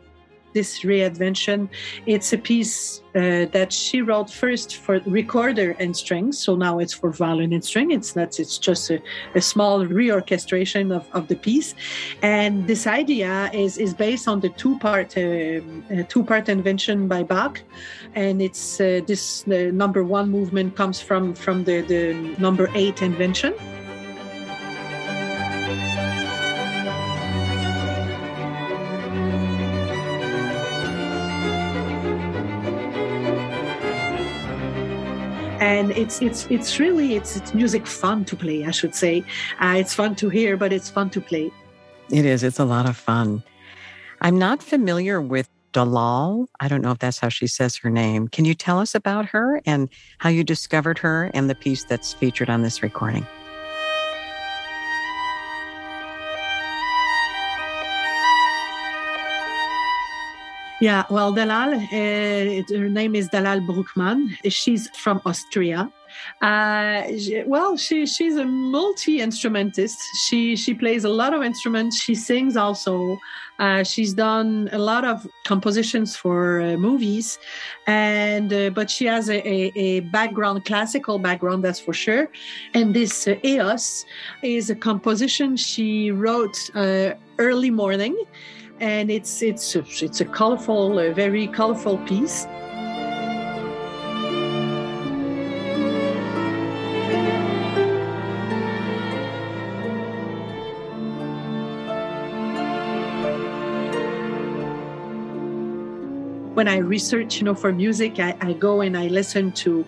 This 0.52 0.80
reinvention, 0.80 1.68
it's 2.06 2.32
a 2.32 2.38
piece 2.38 3.02
uh, 3.14 3.44
that 3.56 3.70
she 3.70 4.00
wrote 4.00 4.30
first 4.30 4.76
for 4.76 4.94
recorder 5.04 5.76
and 5.78 5.94
strings. 5.94 6.38
So 6.38 6.56
now 6.56 6.78
it's 6.78 6.94
for 6.94 7.10
violin 7.10 7.52
and 7.52 7.62
string. 7.62 7.90
It's 7.90 8.16
not, 8.16 8.40
it's 8.40 8.56
just 8.56 8.90
a, 8.90 8.98
a 9.34 9.42
small 9.42 9.84
reorchestration 9.84 10.96
of, 10.96 11.04
of 11.12 11.28
the 11.28 11.36
piece. 11.36 11.74
And 12.22 12.66
this 12.66 12.86
idea 12.86 13.50
is, 13.52 13.76
is 13.76 13.92
based 13.92 14.26
on 14.28 14.40
the 14.40 14.48
two 14.62 14.78
part, 14.78 15.08
uh, 15.18 15.60
two 16.08 16.24
part 16.24 16.48
invention 16.48 17.06
by 17.06 17.22
Bach. 17.22 17.60
And 18.14 18.40
it's 18.40 18.80
uh, 18.80 19.02
this 19.06 19.46
number 19.46 20.02
one 20.04 20.30
movement 20.30 20.74
comes 20.74 21.02
from, 21.02 21.34
from 21.34 21.64
the, 21.64 21.82
the 21.82 22.14
number 22.38 22.70
eight 22.74 23.02
invention. 23.02 23.52
And 35.66 35.90
it's 35.92 36.22
it's 36.22 36.46
it's 36.48 36.78
really 36.78 37.16
it's 37.16 37.36
it's 37.36 37.52
music 37.52 37.86
fun 37.86 38.24
to 38.24 38.36
play 38.36 38.64
i 38.64 38.70
should 38.70 38.94
say. 38.94 39.24
Uh, 39.60 39.74
it's 39.76 39.94
fun 40.00 40.14
to 40.14 40.28
hear 40.28 40.56
but 40.56 40.72
it's 40.72 40.88
fun 40.88 41.10
to 41.10 41.20
play. 41.20 41.50
It 42.10 42.24
is. 42.24 42.44
It's 42.44 42.60
a 42.60 42.64
lot 42.64 42.88
of 42.88 42.96
fun. 42.96 43.42
I'm 44.20 44.38
not 44.38 44.62
familiar 44.62 45.20
with 45.20 45.48
dalal. 45.72 46.48
I 46.60 46.68
don't 46.68 46.82
know 46.82 46.92
if 46.92 47.00
that's 47.00 47.18
how 47.18 47.28
she 47.28 47.48
says 47.48 47.76
her 47.78 47.90
name. 47.90 48.28
Can 48.28 48.44
you 48.44 48.54
tell 48.54 48.78
us 48.78 48.94
about 48.94 49.26
her 49.26 49.60
and 49.66 49.88
how 50.18 50.30
you 50.30 50.44
discovered 50.44 50.98
her 50.98 51.30
and 51.34 51.50
the 51.50 51.56
piece 51.56 51.82
that's 51.84 52.14
featured 52.14 52.48
on 52.48 52.62
this 52.62 52.82
recording 52.82 53.26
Yeah, 60.80 61.04
well, 61.08 61.32
Dalal, 61.32 61.74
uh, 61.74 62.78
her 62.78 62.88
name 62.88 63.14
is 63.14 63.28
Dalal 63.28 63.60
Bruchmann. 63.60 64.36
She's 64.50 64.90
from 64.90 65.22
Austria. 65.24 65.90
Uh, 66.42 67.02
well, 67.46 67.76
she 67.76 68.06
she's 68.06 68.36
a 68.36 68.44
multi 68.44 69.20
instrumentist. 69.20 69.98
She 70.28 70.54
she 70.54 70.74
plays 70.74 71.04
a 71.04 71.08
lot 71.08 71.32
of 71.32 71.42
instruments. 71.42 72.00
She 72.00 72.14
sings 72.14 72.56
also. 72.56 73.18
Uh, 73.58 73.82
she's 73.82 74.12
done 74.12 74.68
a 74.72 74.78
lot 74.78 75.04
of 75.06 75.26
compositions 75.46 76.14
for 76.14 76.60
uh, 76.60 76.76
movies, 76.76 77.38
and 77.86 78.52
uh, 78.52 78.68
but 78.68 78.90
she 78.90 79.06
has 79.06 79.30
a, 79.30 79.38
a, 79.48 79.72
a, 79.76 80.00
background, 80.00 80.66
classical 80.66 81.18
background, 81.18 81.64
that's 81.64 81.80
for 81.80 81.94
sure. 81.94 82.28
And 82.74 82.92
this 82.92 83.26
uh, 83.26 83.36
Eos 83.42 84.04
is 84.42 84.68
a 84.68 84.74
composition 84.74 85.56
she 85.56 86.10
wrote 86.10 86.70
uh, 86.74 87.14
early 87.38 87.70
morning 87.70 88.14
and 88.80 89.10
it's 89.10 89.42
it's 89.42 89.74
a, 89.74 89.84
it's 90.00 90.20
a 90.20 90.24
colorful, 90.24 90.98
a 90.98 91.12
very 91.12 91.46
colorful 91.46 91.98
piece. 91.98 92.46
When 106.54 106.68
I 106.68 106.78
research, 106.78 107.36
you 107.36 107.44
know, 107.44 107.54
for 107.54 107.70
music, 107.70 108.18
I, 108.18 108.34
I 108.40 108.54
go 108.54 108.80
and 108.80 108.96
I 108.96 109.08
listen 109.08 109.52
to 109.52 109.84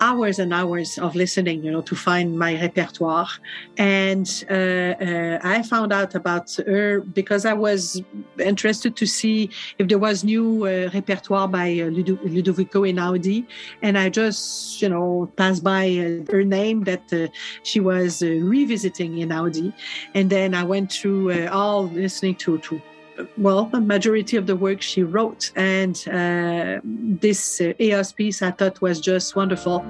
hours 0.00 0.38
and 0.38 0.52
hours 0.52 0.98
of 0.98 1.14
listening, 1.14 1.64
you 1.64 1.70
know, 1.70 1.82
to 1.82 1.94
find 1.94 2.38
my 2.38 2.60
repertoire. 2.60 3.28
And 3.76 4.26
uh, 4.50 4.54
uh, 4.54 5.38
I 5.42 5.62
found 5.62 5.92
out 5.92 6.14
about 6.14 6.54
her 6.66 7.00
because 7.00 7.44
I 7.44 7.52
was 7.52 8.02
interested 8.38 8.96
to 8.96 9.06
see 9.06 9.50
if 9.78 9.88
there 9.88 9.98
was 9.98 10.24
new 10.24 10.64
uh, 10.64 10.90
repertoire 10.94 11.48
by 11.48 11.72
uh, 11.72 11.90
Ludovico 11.90 12.82
Einaudi. 12.82 13.46
And 13.82 13.98
I 13.98 14.08
just, 14.08 14.80
you 14.82 14.88
know, 14.88 15.32
passed 15.36 15.64
by 15.64 15.84
uh, 15.88 16.32
her 16.32 16.44
name 16.44 16.84
that 16.84 17.12
uh, 17.12 17.28
she 17.62 17.80
was 17.80 18.22
revisiting 18.22 19.18
in 19.18 19.28
Einaudi. 19.28 19.72
And 20.14 20.30
then 20.30 20.54
I 20.54 20.64
went 20.64 20.92
through 20.92 21.48
all 21.48 21.84
listening 21.88 22.36
to, 22.36 22.58
to 22.58 22.80
well, 23.36 23.66
the 23.66 23.80
majority 23.80 24.36
of 24.36 24.46
the 24.46 24.56
work 24.56 24.82
she 24.82 25.02
wrote. 25.02 25.52
And 25.56 25.96
uh, 26.08 26.80
this 26.84 27.60
uh, 27.60 27.72
piece 28.16 28.42
I 28.42 28.50
thought 28.50 28.80
was 28.80 29.00
just 29.00 29.36
wonderful. 29.36 29.84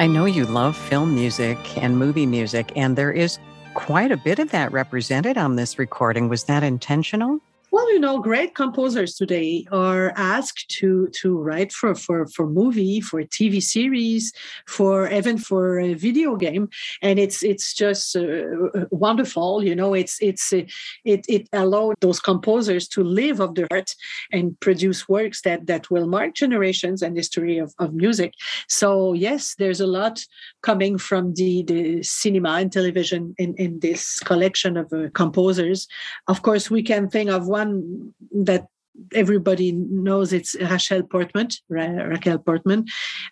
I 0.00 0.06
know 0.06 0.24
you 0.24 0.46
love 0.46 0.78
film 0.78 1.14
music 1.14 1.58
and 1.76 1.98
movie 1.98 2.24
music, 2.24 2.72
and 2.74 2.96
there 2.96 3.12
is 3.12 3.38
quite 3.74 4.10
a 4.10 4.16
bit 4.16 4.38
of 4.38 4.50
that 4.50 4.72
represented 4.72 5.36
on 5.36 5.56
this 5.56 5.78
recording. 5.78 6.30
Was 6.30 6.44
that 6.44 6.62
intentional? 6.62 7.38
Well, 7.72 7.92
you 7.92 8.00
know, 8.00 8.18
great 8.18 8.56
composers 8.56 9.14
today 9.14 9.64
are 9.70 10.12
asked 10.16 10.68
to 10.80 11.06
to 11.20 11.38
write 11.38 11.72
for 11.72 11.94
for 11.94 12.26
for 12.26 12.48
movie, 12.48 13.00
for 13.00 13.22
TV 13.22 13.62
series, 13.62 14.32
for 14.66 15.08
even 15.08 15.38
for 15.38 15.78
a 15.78 15.94
video 15.94 16.34
game, 16.34 16.68
and 17.00 17.20
it's 17.20 17.44
it's 17.44 17.72
just 17.72 18.16
uh, 18.16 18.22
uh 18.22 18.86
wonderful. 18.90 19.62
You 19.62 19.76
know, 19.76 19.94
it's 19.94 20.20
it's 20.20 20.52
uh, 20.52 20.62
it 21.04 21.24
it 21.28 21.48
allowed 21.52 21.94
those 22.00 22.18
composers 22.18 22.88
to 22.88 23.04
live 23.04 23.38
of 23.38 23.54
their 23.54 23.68
art 23.70 23.94
and 24.32 24.58
produce 24.58 25.08
works 25.08 25.42
that 25.42 25.66
that 25.66 25.90
will 25.90 26.08
mark 26.08 26.34
generations 26.34 27.02
and 27.02 27.16
history 27.16 27.58
of, 27.58 27.72
of 27.78 27.94
music. 27.94 28.34
So 28.68 29.12
yes, 29.12 29.54
there's 29.58 29.80
a 29.80 29.86
lot 29.86 30.24
coming 30.62 30.98
from 30.98 31.34
the 31.34 31.62
the 31.62 32.02
cinema 32.02 32.54
and 32.60 32.72
television 32.72 33.32
in 33.38 33.54
in 33.54 33.78
this 33.78 34.18
collection 34.18 34.76
of 34.76 34.92
uh, 34.92 35.08
composers. 35.14 35.86
Of 36.26 36.42
course, 36.42 36.68
we 36.68 36.82
can 36.82 37.08
think 37.08 37.30
of 37.30 37.46
one 37.46 37.59
one 37.60 38.14
that 38.48 38.66
everybody 39.14 39.72
knows 39.72 40.32
it's 40.32 40.54
Rachel 40.54 41.02
Portman, 41.02 41.48
Ra- 41.68 42.04
Raquel 42.04 42.38
Portman. 42.38 42.86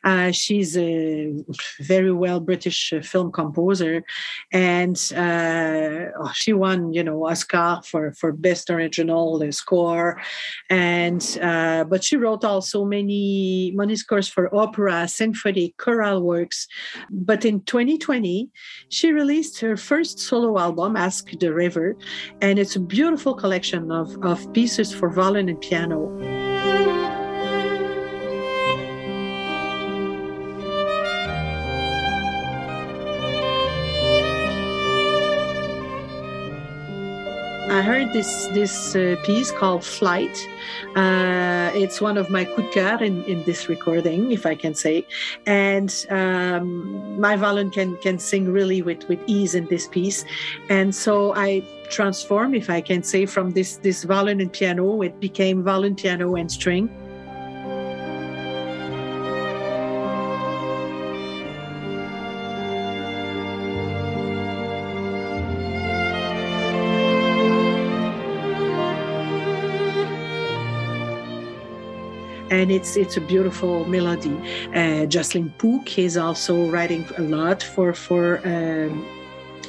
Uh, 0.04 0.30
she's 0.30 0.76
a 0.76 1.34
very 1.80 2.12
well 2.12 2.40
British 2.40 2.92
uh, 2.92 3.00
film 3.00 3.32
composer, 3.32 4.02
and 4.52 4.96
uh, 5.16 6.10
oh, 6.20 6.32
she 6.34 6.52
won, 6.52 6.92
you 6.92 7.02
know, 7.02 7.26
Oscar 7.26 7.80
for 7.84 8.12
for 8.12 8.32
best 8.32 8.70
original 8.70 9.40
score, 9.52 10.20
and 10.70 11.38
uh, 11.42 11.84
but 11.84 12.04
she 12.04 12.16
wrote 12.16 12.44
also 12.44 12.84
many 12.84 13.72
many 13.74 13.96
scores 13.96 14.28
for 14.28 14.54
opera, 14.54 15.08
symphony, 15.08 15.74
choral 15.78 16.22
works. 16.22 16.66
But 17.10 17.44
in 17.44 17.62
2020, 17.62 18.50
she 18.88 19.12
released 19.12 19.60
her 19.60 19.76
first 19.76 20.18
solo 20.18 20.58
album, 20.58 20.96
Ask 20.96 21.30
the 21.38 21.52
River, 21.52 21.96
and 22.40 22.58
it's 22.58 22.76
a 22.76 22.80
beautiful 22.80 23.34
collection 23.34 23.90
of 23.90 24.16
of 24.22 24.52
pieces 24.52 24.92
for 24.92 25.10
violin 25.10 25.57
piano. 25.58 27.07
Heard 37.88 38.12
this 38.12 38.46
this 38.48 38.94
uh, 38.94 39.16
piece 39.24 39.50
called 39.50 39.82
"Flight." 39.82 40.36
Uh, 40.94 41.70
it's 41.74 42.00
one 42.00 42.18
of 42.18 42.28
my 42.28 42.44
coup 42.44 42.62
de 42.62 42.68
cœur 42.68 43.00
in, 43.00 43.24
in 43.24 43.42
this 43.44 43.68
recording, 43.68 44.30
if 44.30 44.44
I 44.44 44.54
can 44.54 44.74
say. 44.74 45.06
And 45.46 45.90
um, 46.10 47.18
my 47.18 47.34
violin 47.36 47.70
can 47.70 47.96
can 48.04 48.18
sing 48.18 48.52
really 48.52 48.82
with 48.82 49.08
with 49.08 49.20
ease 49.26 49.54
in 49.54 49.66
this 49.66 49.88
piece, 49.88 50.24
and 50.68 50.94
so 50.94 51.34
I 51.34 51.62
transform, 51.88 52.54
if 52.54 52.68
I 52.68 52.80
can 52.82 53.02
say, 53.02 53.26
from 53.26 53.52
this 53.52 53.78
this 53.78 54.04
violin 54.04 54.40
and 54.40 54.52
piano. 54.52 55.02
It 55.02 55.18
became 55.20 55.64
violin, 55.64 55.94
piano, 55.94 56.36
and 56.36 56.50
string. 56.50 57.07
And 72.58 72.72
it's 72.72 72.96
it's 72.96 73.16
a 73.16 73.20
beautiful 73.20 73.84
melody. 73.84 74.36
Uh, 74.74 75.06
Jocelyn 75.06 75.50
Pook 75.58 75.96
is 75.98 76.16
also 76.16 76.68
writing 76.68 77.04
a 77.16 77.22
lot 77.22 77.62
for 77.62 77.94
for 77.94 78.40
um, 78.44 79.06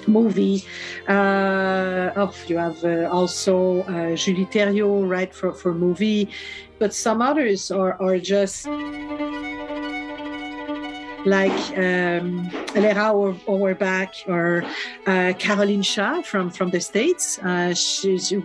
movie. 0.08 0.66
Uh, 1.08 2.12
oh, 2.16 2.34
you 2.48 2.58
have 2.58 2.84
uh, 2.84 3.08
also 3.12 3.84
uh, 3.84 4.16
Julie 4.16 4.48
Thériault, 4.48 5.08
right, 5.08 5.34
for, 5.34 5.54
for 5.54 5.74
movie. 5.74 6.30
But 6.80 6.94
some 6.94 7.22
others 7.22 7.72
are, 7.72 8.02
are 8.02 8.18
just 8.18 8.66
like 11.26 11.78
um, 11.78 12.50
Lera 12.76 13.14
Auerbach 13.48 14.14
or 14.28 14.64
uh, 15.06 15.34
Caroline 15.38 15.84
Shaw 15.84 16.22
from, 16.22 16.50
from 16.50 16.70
the 16.70 16.80
States. 16.80 17.40
Uh, 17.40 17.74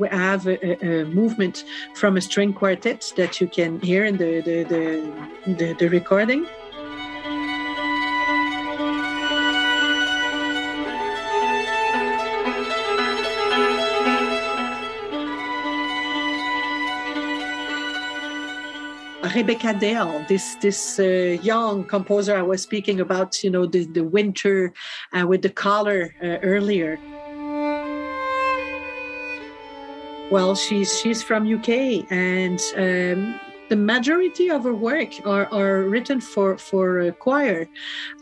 have 0.09 0.47
a, 0.47 1.03
a, 1.03 1.05
movement 1.05 1.65
from 1.95 2.17
a 2.17 2.21
string 2.21 2.53
quartet 2.53 3.13
that 3.17 3.41
you 3.41 3.47
can 3.47 3.81
hear 3.81 4.05
in 4.05 4.17
the, 4.17 4.41
the, 4.41 4.65
the, 4.65 5.55
the, 5.55 5.73
the 5.75 5.89
recording. 5.89 6.47
Rebecca 19.35 19.75
Dale, 19.75 20.25
this 20.29 20.55
this 20.61 21.01
uh, 21.01 21.43
young 21.43 21.83
composer 21.85 22.37
I 22.37 22.43
was 22.43 22.63
speaking 22.63 23.01
about, 23.01 23.43
you 23.43 23.51
know, 23.51 23.67
the, 23.67 23.85
the 23.85 24.05
winter 24.05 24.73
uh, 25.13 25.27
with 25.27 25.43
the 25.43 25.51
color 25.51 26.15
uh, 26.23 26.39
earlier. 26.45 27.01
Well, 30.31 30.55
she's 30.55 31.01
she's 31.01 31.21
from 31.21 31.53
UK, 31.53 32.07
and 32.13 32.61
um, 32.77 33.41
the 33.71 33.77
majority 33.77 34.51
of 34.51 34.63
her 34.63 34.75
work 34.75 35.11
are, 35.27 35.53
are 35.53 35.83
written 35.83 36.21
for 36.21 36.57
for 36.57 37.11
choir, 37.19 37.67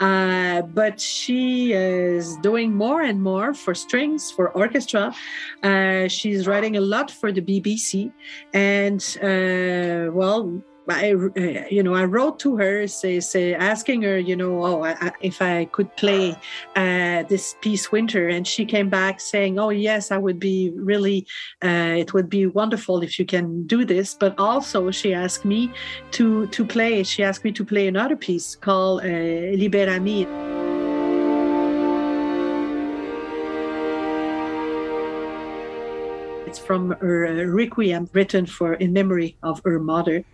uh, 0.01 0.63
but 0.63 0.99
she 0.99 1.75
is 1.75 2.37
doing 2.39 2.75
more 2.75 3.03
and 3.03 3.23
more 3.23 3.53
for 3.53 3.75
strings 3.75 4.31
for 4.31 4.49
orchestra. 4.53 5.15
Uh, 5.63 6.09
she's 6.09 6.47
writing 6.47 6.79
a 6.79 6.81
lot 6.81 7.11
for 7.11 7.33
the 7.33 7.43
BBC, 7.43 8.11
and 8.55 9.03
uh, 9.23 10.11
well 10.11 10.63
I, 10.89 11.13
uh, 11.13 11.65
you 11.71 11.83
know, 11.83 11.95
I 11.95 12.05
wrote 12.05 12.41
to 12.41 12.57
her, 12.57 12.89
say, 12.89 13.21
say, 13.21 13.55
asking 13.55 14.03
her, 14.03 14.19
you 14.19 14.35
know, 14.35 14.65
oh, 14.65 14.85
I, 14.85 15.13
if 15.21 15.41
I 15.41 15.67
could 15.67 15.95
play 15.97 16.37
uh, 16.75 17.23
this 17.25 17.55
piece, 17.61 17.93
Winter, 17.93 18.29
and 18.29 18.47
she 18.47 18.65
came 18.65 18.89
back 18.89 19.21
saying, 19.21 19.59
oh, 19.61 19.71
yes, 19.71 20.11
I 20.11 20.19
would 20.19 20.41
be 20.41 20.73
really, 20.75 21.27
uh, 21.65 21.95
it 21.99 22.13
would 22.15 22.29
be 22.29 22.47
wonderful 22.47 23.03
if 23.03 23.19
you 23.19 23.25
can 23.25 23.65
do 23.67 23.85
this. 23.85 24.15
But 24.15 24.39
also, 24.39 24.91
she 24.91 25.15
asked 25.15 25.45
me 25.45 25.71
to 26.13 26.47
to 26.49 26.65
play. 26.65 27.03
She 27.05 27.23
asked 27.23 27.45
me 27.45 27.53
to 27.53 27.65
play 27.65 27.87
another 27.87 28.17
piece 28.17 28.57
called 28.57 29.03
uh, 29.03 29.07
Libera 29.07 30.01
Me. 30.01 30.27
It's 36.47 36.59
from 36.59 36.91
her 37.01 37.47
requiem 37.51 38.11
written 38.13 38.47
for 38.47 38.75
in 38.75 38.93
memory 38.93 39.37
of 39.43 39.63
her 39.65 39.79
mother. 39.79 40.25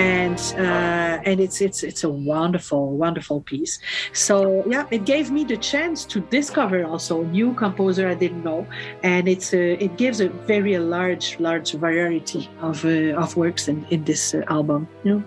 And 0.00 0.38
uh, 0.56 1.28
and 1.28 1.36
it's 1.40 1.60
it's 1.60 1.82
it's 1.82 2.04
a 2.04 2.08
wonderful 2.08 2.96
wonderful 2.96 3.38
piece. 3.52 3.78
So 4.12 4.64
yeah, 4.66 4.86
it 4.90 5.04
gave 5.04 5.30
me 5.30 5.44
the 5.44 5.58
chance 5.72 6.06
to 6.12 6.20
discover 6.20 6.84
also 6.84 7.20
a 7.20 7.26
new 7.26 7.52
composer 7.54 8.08
I 8.08 8.14
didn't 8.14 8.44
know, 8.50 8.66
and 9.02 9.28
it's 9.28 9.52
a, 9.52 9.64
it 9.84 9.92
gives 9.98 10.20
a 10.20 10.28
very 10.52 10.78
large 10.78 11.38
large 11.38 11.72
variety 11.72 12.48
of 12.60 12.84
uh, 12.84 13.22
of 13.22 13.36
works 13.36 13.68
in 13.68 13.84
in 13.90 14.04
this 14.04 14.34
uh, 14.34 14.42
album. 14.48 14.88
Know. 15.04 15.22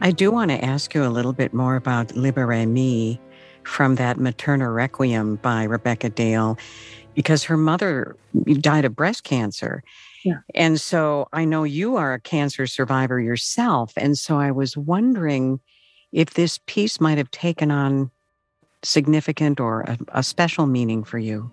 I 0.00 0.10
do 0.10 0.30
want 0.30 0.50
to 0.50 0.62
ask 0.62 0.94
you 0.94 1.04
a 1.04 1.12
little 1.16 1.32
bit 1.32 1.54
more 1.54 1.76
about 1.76 2.14
Libera 2.16 2.66
Me 2.66 3.20
from 3.62 3.94
that 3.94 4.18
Materna 4.18 4.74
Requiem 4.74 5.36
by 5.36 5.64
Rebecca 5.64 6.10
Dale, 6.10 6.58
because 7.14 7.44
her 7.44 7.56
mother 7.56 8.16
died 8.60 8.84
of 8.84 8.96
breast 8.96 9.24
cancer. 9.24 9.82
Yeah. 10.24 10.38
And 10.54 10.80
so 10.80 11.28
I 11.32 11.44
know 11.44 11.64
you 11.64 11.96
are 11.96 12.14
a 12.14 12.20
cancer 12.20 12.66
survivor 12.66 13.20
yourself. 13.20 13.92
And 13.96 14.18
so 14.18 14.38
I 14.38 14.50
was 14.50 14.76
wondering 14.76 15.60
if 16.12 16.34
this 16.34 16.58
piece 16.66 17.00
might 17.00 17.18
have 17.18 17.30
taken 17.30 17.70
on 17.70 18.10
significant 18.82 19.60
or 19.60 19.82
a, 19.82 19.98
a 20.08 20.22
special 20.22 20.66
meaning 20.66 21.04
for 21.04 21.18
you 21.18 21.50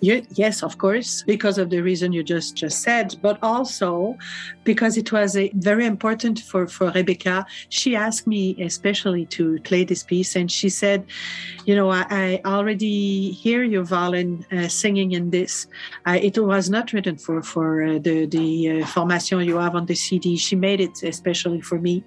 yes, 0.00 0.62
of 0.62 0.78
course, 0.78 1.22
because 1.22 1.58
of 1.58 1.70
the 1.70 1.80
reason 1.80 2.12
you 2.12 2.22
just 2.22 2.56
just 2.56 2.82
said, 2.82 3.14
but 3.22 3.38
also 3.42 4.16
because 4.64 4.96
it 4.96 5.12
was 5.12 5.36
a, 5.36 5.50
very 5.54 5.86
important 5.86 6.40
for 6.40 6.66
for 6.66 6.90
Rebecca. 6.90 7.46
She 7.68 7.96
asked 7.96 8.26
me 8.26 8.56
especially 8.62 9.26
to 9.26 9.58
play 9.60 9.84
this 9.84 10.02
piece, 10.02 10.36
and 10.36 10.50
she 10.50 10.68
said, 10.68 11.06
"You 11.64 11.76
know, 11.76 11.90
I, 11.90 12.04
I 12.10 12.40
already 12.44 13.30
hear 13.32 13.64
your 13.64 13.84
violin 13.84 14.44
uh, 14.52 14.68
singing 14.68 15.12
in 15.12 15.30
this. 15.30 15.66
Uh, 16.06 16.18
it 16.20 16.38
was 16.38 16.68
not 16.68 16.92
written 16.92 17.16
for 17.16 17.42
for 17.42 17.82
uh, 17.82 17.98
the 17.98 18.26
the 18.26 18.82
uh, 18.82 18.86
formation 18.86 19.40
you 19.40 19.56
have 19.56 19.74
on 19.74 19.86
the 19.86 19.94
CD. 19.94 20.36
She 20.36 20.56
made 20.56 20.80
it 20.80 21.02
especially 21.02 21.60
for 21.60 21.78
me." 21.78 22.04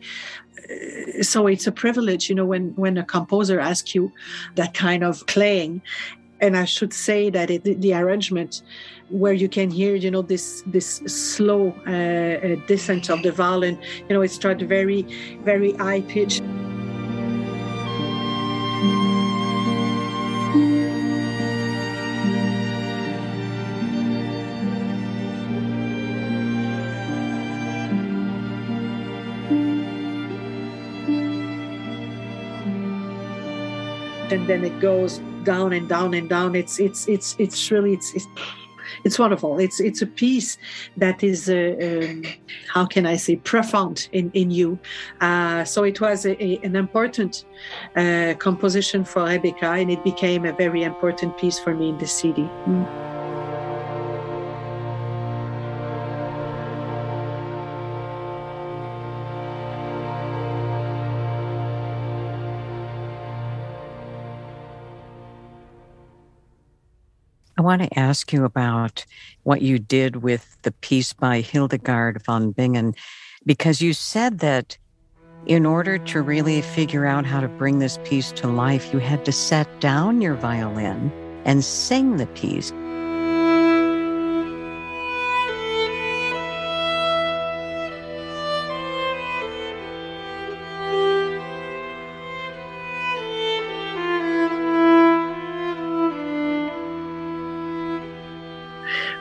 Uh, 0.70 1.24
so 1.24 1.48
it's 1.48 1.68
a 1.68 1.72
privilege 1.72 2.30
you 2.30 2.36
know 2.36 2.46
when 2.46 2.74
when 2.76 2.98
a 2.98 3.04
composer 3.04 3.60
asks 3.60 3.96
you 3.96 4.12
that 4.56 4.74
kind 4.74 5.04
of 5.04 5.26
playing 5.28 5.82
and 6.42 6.56
I 6.58 6.66
should 6.66 6.94
say 6.94 7.30
that 7.30 7.50
it, 7.50 7.64
the 7.64 7.94
arrangement, 7.94 8.62
where 9.10 9.34
you 9.34 9.50
can 9.50 9.72
hear, 9.72 9.96
you 9.96 10.12
know, 10.12 10.22
this 10.22 10.64
this 10.66 11.02
slow 11.08 11.76
uh, 11.88 11.92
uh, 11.92 12.56
descent 12.68 13.10
of 13.10 13.24
the 13.24 13.32
violin, 13.32 13.80
you 14.08 14.16
know, 14.16 14.22
it 14.22 14.32
started 14.32 14.68
very, 14.70 15.02
very 15.44 15.74
high 15.74 16.02
pitch. 16.02 16.42
And 34.32 34.48
then 34.48 34.64
it 34.64 34.80
goes 34.80 35.20
down 35.44 35.74
and 35.74 35.88
down 35.88 36.14
and 36.14 36.30
down. 36.30 36.56
It's 36.56 36.80
it's 36.80 37.08
it's 37.08 37.36
it's 37.40 37.72
really 37.72 37.94
it's, 37.94 38.14
it's 38.14 38.28
it's 39.04 39.20
wonderful. 39.20 39.60
It's 39.60 39.80
it's 39.80 40.02
a 40.02 40.08
piece 40.08 40.58
that 40.98 41.24
is 41.24 41.50
uh, 41.50 41.76
um, 41.82 42.24
how 42.74 42.86
can 42.86 43.06
I 43.06 43.18
say 43.18 43.36
profound 43.38 44.10
in 44.12 44.32
in 44.34 44.52
you. 44.52 44.80
Uh, 45.22 45.64
so 45.64 45.84
it 45.84 46.02
was 46.02 46.26
a, 46.26 46.42
a, 46.44 46.60
an 46.64 46.76
important 46.76 47.46
uh, 47.96 48.34
composition 48.40 49.06
for 49.06 49.24
Rebecca, 49.24 49.72
and 49.72 49.92
it 49.92 50.04
became 50.04 50.46
a 50.46 50.54
very 50.54 50.84
important 50.84 51.38
piece 51.38 51.60
for 51.60 51.74
me 51.74 51.90
in 51.90 51.98
the 51.98 52.08
city. 52.08 52.50
Mm. 52.66 53.09
I 67.60 67.62
want 67.62 67.82
to 67.82 68.00
ask 68.00 68.32
you 68.32 68.46
about 68.46 69.06
what 69.44 69.62
you 69.62 69.80
did 69.80 70.24
with 70.24 70.56
the 70.62 70.72
piece 70.72 71.12
by 71.12 71.42
Hildegard 71.42 72.24
von 72.24 72.52
Bingen, 72.52 72.96
because 73.46 73.82
you 73.82 73.92
said 73.92 74.40
that 74.40 74.78
in 75.46 75.66
order 75.66 75.98
to 75.98 76.22
really 76.22 76.62
figure 76.62 77.06
out 77.06 77.26
how 77.26 77.42
to 77.42 77.50
bring 77.50 77.80
this 77.80 78.00
piece 78.06 78.32
to 78.32 78.48
life, 78.48 78.94
you 78.94 79.00
had 79.00 79.26
to 79.26 79.34
set 79.34 79.68
down 79.82 80.22
your 80.22 80.36
violin 80.36 81.12
and 81.44 81.62
sing 81.62 82.16
the 82.16 82.28
piece. 82.28 82.72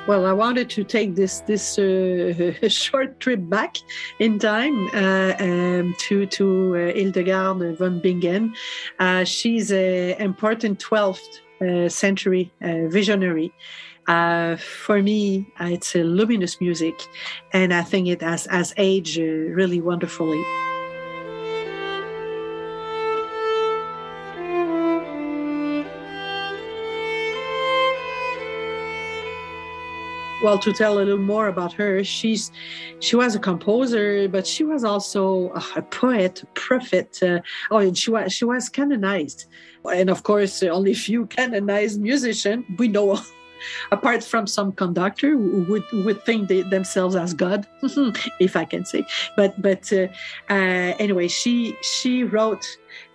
Well, 0.09 0.25
I 0.25 0.33
wanted 0.33 0.71
to 0.71 0.85
take 0.85 1.17
this 1.17 1.41
this 1.41 1.79
uh, 1.79 2.55
short 2.69 3.21
trip 3.21 3.41
back 3.51 3.77
in 4.19 4.39
time 4.39 4.89
uh, 4.95 5.35
um, 5.39 5.95
to 6.09 6.25
to 6.25 6.47
uh, 6.75 6.79
Hildegard 6.95 7.77
von 7.77 8.01
Bingen. 8.01 8.55
Uh, 8.99 9.25
she's 9.25 9.71
an 9.71 10.17
important 10.19 10.79
12th 10.79 11.29
uh, 11.61 11.91
century 11.91 12.51
uh, 12.63 12.89
visionary. 12.89 13.53
for 14.57 15.03
me, 15.03 15.47
it's 15.61 15.95
a 15.95 16.03
luminous 16.03 16.59
music, 16.59 16.95
and 17.53 17.75
I 17.75 17.83
think 17.83 18.09
it 18.09 18.23
has, 18.23 18.47
has 18.47 18.73
aged 18.79 19.19
really 19.19 19.83
wonderfully. 19.83 20.43
Well 30.43 30.59
to 30.59 30.73
tell 30.73 30.95
a 30.95 31.01
little 31.01 31.19
more 31.19 31.49
about 31.49 31.73
her 31.73 32.05
she's 32.05 32.53
she 33.01 33.17
was 33.17 33.35
a 33.35 33.39
composer 33.39 34.29
but 34.29 34.47
she 34.47 34.65
was 34.65 34.85
also 34.85 35.51
a 35.77 35.83
poet 35.83 36.43
a 36.43 36.47
prophet 36.55 37.19
uh, 37.23 37.41
oh 37.71 37.79
and 37.79 37.99
she 37.99 38.11
was 38.11 38.33
she 38.33 38.45
was 38.45 38.69
canonized. 38.69 39.47
And 39.85 40.11
of 40.11 40.23
course 40.23 40.63
only 40.63 40.95
few 40.95 41.27
canonized 41.27 42.01
musicians 42.01 42.65
we 42.79 42.89
know 42.89 43.21
apart 43.93 44.25
from 44.25 44.47
some 44.47 44.73
conductor 44.73 45.31
who 45.31 45.65
would, 45.69 45.85
would 46.05 46.25
think 46.25 46.49
they, 46.49 46.63
themselves 46.63 47.17
as 47.17 47.35
God, 47.35 47.67
if 48.41 48.57
I 48.57 48.65
can 48.65 48.85
say. 48.85 49.05
But 49.37 49.61
but 49.61 49.93
uh, 49.93 50.09
uh, 50.51 50.95
anyway, 50.99 51.29
she 51.29 51.77
she 51.83 52.25
wrote 52.25 52.67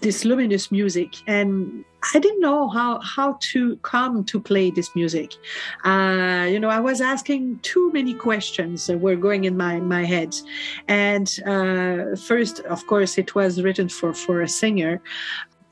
this 0.01 0.25
luminous 0.25 0.71
music, 0.71 1.15
and 1.27 1.83
I 2.13 2.19
didn't 2.19 2.41
know 2.41 2.69
how 2.69 2.99
how 2.99 3.37
to 3.51 3.77
come 3.77 4.23
to 4.25 4.39
play 4.39 4.71
this 4.71 4.93
music. 4.95 5.33
Uh, 5.83 6.47
you 6.49 6.59
know, 6.59 6.69
I 6.69 6.79
was 6.79 7.01
asking 7.01 7.59
too 7.59 7.91
many 7.91 8.13
questions 8.13 8.87
that 8.87 8.99
were 8.99 9.15
going 9.15 9.45
in 9.45 9.57
my 9.57 9.79
my 9.79 10.03
head, 10.03 10.35
and 10.87 11.27
uh, 11.45 12.15
first, 12.15 12.59
of 12.61 12.85
course, 12.87 13.17
it 13.17 13.35
was 13.35 13.61
written 13.61 13.89
for 13.89 14.13
for 14.13 14.41
a 14.41 14.47
singer 14.47 15.01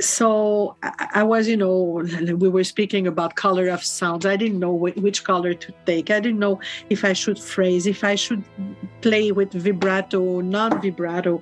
so 0.02 0.76
I 0.82 1.24
was, 1.24 1.48
you 1.48 1.58
know, 1.58 2.04
we 2.38 2.50
were 2.50 2.64
speaking 2.64 3.08
about 3.08 3.36
color 3.36 3.68
of 3.70 3.84
sounds. 3.84 4.26
I 4.26 4.36
didn't 4.36 4.60
know 4.60 4.74
which 4.74 5.24
color 5.24 5.54
to 5.54 5.74
take. 5.86 6.10
I 6.10 6.20
didn't 6.20 6.40
know 6.40 6.60
if 6.90 7.06
I 7.06 7.14
should 7.14 7.40
phrase, 7.40 7.88
if 7.88 8.04
I 8.04 8.16
should 8.16 8.44
play 9.02 9.32
with 9.32 9.54
vibrato, 9.54 10.42
non 10.42 10.82
vibrato. 10.82 11.42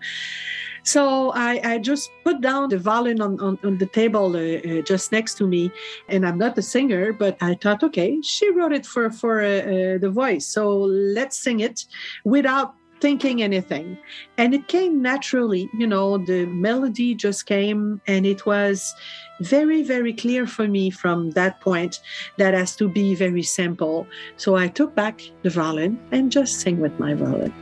So 0.84 1.32
I, 1.32 1.60
I, 1.64 1.78
just 1.78 2.10
put 2.24 2.42
down 2.42 2.70
the 2.70 2.78
violin 2.78 3.22
on, 3.22 3.40
on, 3.42 3.60
on 3.64 3.78
the 3.78 3.86
table 3.86 4.36
uh, 4.36 4.80
uh, 4.80 4.82
just 4.82 5.12
next 5.12 5.36
to 5.36 5.46
me. 5.46 5.72
And 6.08 6.26
I'm 6.26 6.38
not 6.38 6.58
a 6.58 6.62
singer, 6.62 7.14
but 7.14 7.38
I 7.42 7.56
thought, 7.56 7.84
okay, 7.84 8.20
she 8.22 8.50
wrote 8.52 8.72
it 8.72 8.86
for, 8.86 9.12
for 9.12 9.42
uh, 9.42 9.48
uh 9.48 9.98
the 9.98 10.10
voice. 10.10 10.46
So 10.48 10.80
let's 10.80 11.38
sing 11.38 11.60
it 11.60 11.86
without 12.24 12.74
thinking 13.02 13.42
anything. 13.42 13.98
And 14.38 14.54
it 14.54 14.68
came 14.68 15.02
naturally, 15.02 15.70
you 15.78 15.88
know, 15.88 16.18
the 16.18 16.46
melody 16.46 17.16
just 17.16 17.46
came 17.46 18.02
and 18.08 18.26
it 18.26 18.46
was 18.46 18.96
very, 19.42 19.84
very 19.84 20.14
clear 20.14 20.46
for 20.46 20.68
me 20.68 20.90
from 20.90 21.32
that 21.32 21.62
point 21.62 22.00
that 22.38 22.54
has 22.54 22.76
to 22.78 22.90
be 22.90 23.16
very 23.16 23.44
simple. 23.44 24.08
So 24.38 24.56
I 24.56 24.68
took 24.68 24.96
back 24.96 25.22
the 25.44 25.50
violin 25.50 26.00
and 26.12 26.32
just 26.32 26.60
sing 26.60 26.80
with 26.80 26.98
my 27.00 27.14
violin. 27.14 27.54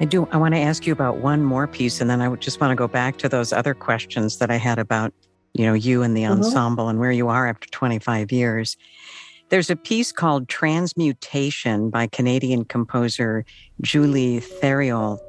I 0.00 0.06
do. 0.06 0.28
I 0.32 0.36
want 0.36 0.54
to 0.54 0.60
ask 0.60 0.86
you 0.86 0.92
about 0.92 1.18
one 1.18 1.44
more 1.44 1.68
piece, 1.68 2.00
and 2.00 2.10
then 2.10 2.20
I 2.20 2.34
just 2.34 2.60
want 2.60 2.72
to 2.72 2.74
go 2.74 2.88
back 2.88 3.16
to 3.18 3.28
those 3.28 3.52
other 3.52 3.74
questions 3.74 4.38
that 4.38 4.50
I 4.50 4.56
had 4.56 4.78
about 4.78 5.14
you 5.54 5.64
know, 5.64 5.74
you 5.74 6.02
and 6.02 6.16
the 6.16 6.22
mm-hmm. 6.22 6.42
ensemble 6.42 6.88
and 6.88 6.98
where 6.98 7.12
you 7.12 7.28
are 7.28 7.46
after 7.46 7.68
25 7.70 8.32
years. 8.32 8.76
There's 9.50 9.70
a 9.70 9.76
piece 9.76 10.10
called 10.10 10.48
Transmutation 10.48 11.90
by 11.90 12.08
Canadian 12.08 12.64
composer 12.64 13.44
Julie 13.80 14.40
Theriault 14.40 15.20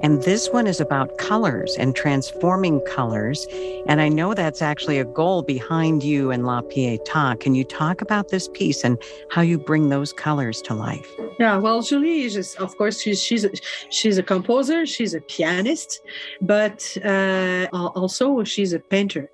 And 0.00 0.22
this 0.22 0.48
one 0.50 0.66
is 0.66 0.80
about 0.80 1.18
colors 1.18 1.74
and 1.78 1.94
transforming 1.94 2.80
colors. 2.82 3.46
And 3.86 4.00
I 4.00 4.08
know 4.08 4.34
that's 4.34 4.62
actually 4.62 4.98
a 4.98 5.04
goal 5.04 5.42
behind 5.42 6.02
you 6.02 6.30
and 6.30 6.46
La 6.46 6.60
Pietà. 6.62 7.38
Can 7.40 7.54
you 7.54 7.64
talk 7.64 8.00
about 8.00 8.28
this 8.28 8.48
piece 8.48 8.84
and 8.84 8.98
how 9.30 9.42
you 9.42 9.58
bring 9.58 9.88
those 9.88 10.12
colors 10.12 10.62
to 10.62 10.74
life? 10.74 11.08
Yeah, 11.38 11.56
well, 11.56 11.82
Julie 11.82 12.22
is, 12.22 12.54
of 12.56 12.76
course, 12.76 13.00
she's 13.00 13.22
she's 13.22 13.44
a, 13.44 13.50
she's 13.90 14.18
a 14.18 14.22
composer, 14.22 14.86
she's 14.86 15.14
a 15.14 15.20
pianist, 15.20 16.00
but 16.40 16.96
uh, 17.04 17.66
also 17.72 18.42
she's 18.44 18.72
a 18.72 18.80
painter. 18.80 19.30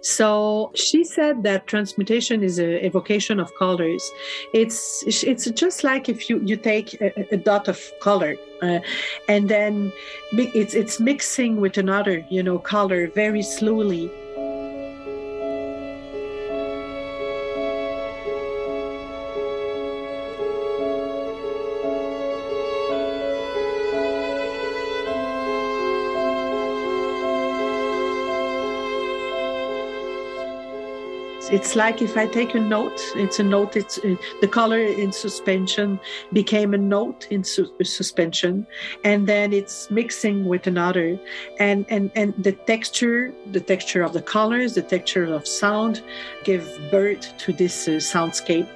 So 0.00 0.70
she 0.74 1.04
said 1.04 1.42
that 1.42 1.66
transmutation 1.66 2.42
is 2.42 2.58
a 2.58 2.84
evocation 2.86 3.38
of 3.38 3.54
colors. 3.58 4.02
It's 4.54 5.04
it's 5.06 5.50
just 5.50 5.84
like 5.84 6.08
if 6.08 6.30
you 6.30 6.40
you 6.40 6.56
take 6.56 7.00
a, 7.00 7.34
a 7.34 7.36
dot 7.36 7.68
of 7.68 7.78
color 8.00 8.34
uh, 8.62 8.80
and 9.28 9.48
then 9.48 9.92
it's 10.32 10.74
it's 10.74 11.00
mixing 11.00 11.60
with 11.60 11.76
another 11.76 12.24
you 12.28 12.42
know 12.42 12.58
color 12.58 13.08
very 13.08 13.42
slowly 13.42 14.10
it's 31.52 31.76
like 31.76 32.00
if 32.00 32.16
I 32.16 32.26
take 32.26 32.54
a 32.54 32.60
note, 32.60 32.98
it's 33.14 33.38
a 33.38 33.42
note, 33.42 33.76
it's 33.76 33.98
uh, 33.98 34.16
the 34.40 34.48
color 34.48 34.80
in 34.80 35.12
suspension 35.12 36.00
became 36.32 36.72
a 36.72 36.78
note 36.78 37.28
in 37.30 37.44
su- 37.44 37.70
suspension, 37.82 38.66
and 39.04 39.26
then 39.26 39.52
it's 39.52 39.90
mixing 39.90 40.46
with 40.46 40.66
another, 40.66 41.18
and, 41.60 41.84
and, 41.90 42.10
and 42.16 42.32
the 42.42 42.52
texture, 42.52 43.34
the 43.50 43.60
texture 43.60 44.02
of 44.02 44.14
the 44.14 44.22
colors, 44.22 44.74
the 44.74 44.82
texture 44.82 45.24
of 45.24 45.46
sound 45.46 46.02
give 46.42 46.66
birth 46.90 47.36
to 47.36 47.52
this 47.52 47.86
uh, 47.86 47.92
soundscape 47.92 48.68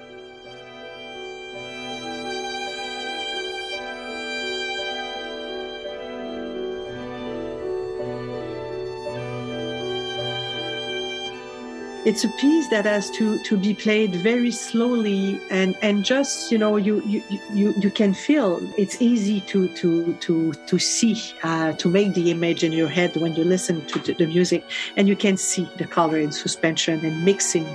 it's 12.06 12.22
a 12.22 12.28
piece 12.28 12.68
that 12.68 12.84
has 12.84 13.10
to 13.10 13.36
to 13.42 13.56
be 13.56 13.74
played 13.74 14.14
very 14.14 14.52
slowly 14.52 15.40
and 15.50 15.76
and 15.82 16.04
just 16.04 16.52
you 16.52 16.56
know 16.56 16.76
you 16.76 17.02
you 17.04 17.20
you, 17.52 17.74
you 17.80 17.90
can 17.90 18.14
feel 18.14 18.60
it's 18.78 19.02
easy 19.02 19.40
to 19.40 19.66
to 19.74 20.14
to 20.14 20.52
to 20.52 20.78
see 20.78 21.20
uh, 21.42 21.72
to 21.72 21.88
make 21.88 22.14
the 22.14 22.30
image 22.30 22.62
in 22.62 22.72
your 22.72 22.88
head 22.88 23.16
when 23.16 23.34
you 23.34 23.42
listen 23.42 23.84
to 23.86 24.14
the 24.14 24.26
music. 24.26 24.64
And 24.96 25.08
you 25.08 25.16
can 25.16 25.36
see 25.36 25.68
the 25.78 25.86
color 25.86 26.18
in 26.18 26.30
suspension 26.30 27.04
and 27.04 27.24
mixing 27.24 27.66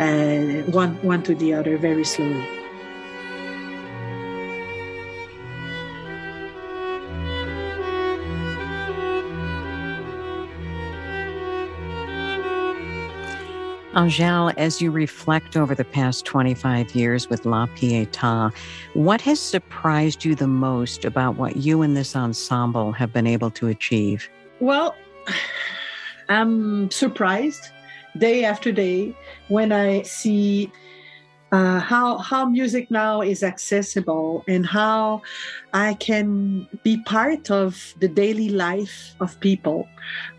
uh, 0.00 0.62
one 0.72 1.00
one 1.02 1.22
to 1.22 1.34
the 1.36 1.54
other 1.54 1.78
very 1.78 2.04
slowly 2.04 2.65
Angèle, 13.96 14.52
as 14.58 14.82
you 14.82 14.90
reflect 14.90 15.56
over 15.56 15.74
the 15.74 15.82
past 15.82 16.26
25 16.26 16.94
years 16.94 17.30
with 17.30 17.46
La 17.46 17.64
Pietà, 17.68 18.54
what 18.92 19.22
has 19.22 19.40
surprised 19.40 20.22
you 20.22 20.34
the 20.34 20.46
most 20.46 21.06
about 21.06 21.36
what 21.36 21.56
you 21.56 21.80
and 21.80 21.96
this 21.96 22.14
ensemble 22.14 22.92
have 22.92 23.10
been 23.10 23.26
able 23.26 23.50
to 23.52 23.68
achieve? 23.68 24.28
Well, 24.60 24.94
I'm 26.28 26.90
surprised 26.90 27.70
day 28.18 28.44
after 28.44 28.70
day 28.70 29.16
when 29.48 29.72
I 29.72 30.02
see 30.02 30.70
uh, 31.52 31.78
how 31.78 32.18
how 32.18 32.44
music 32.44 32.90
now 32.90 33.22
is 33.22 33.42
accessible 33.42 34.44
and 34.48 34.66
how 34.66 35.22
I 35.72 35.94
can 35.94 36.66
be 36.82 37.00
part 37.04 37.50
of 37.50 37.94
the 38.00 38.08
daily 38.08 38.48
life 38.48 39.14
of 39.20 39.38
people. 39.40 39.86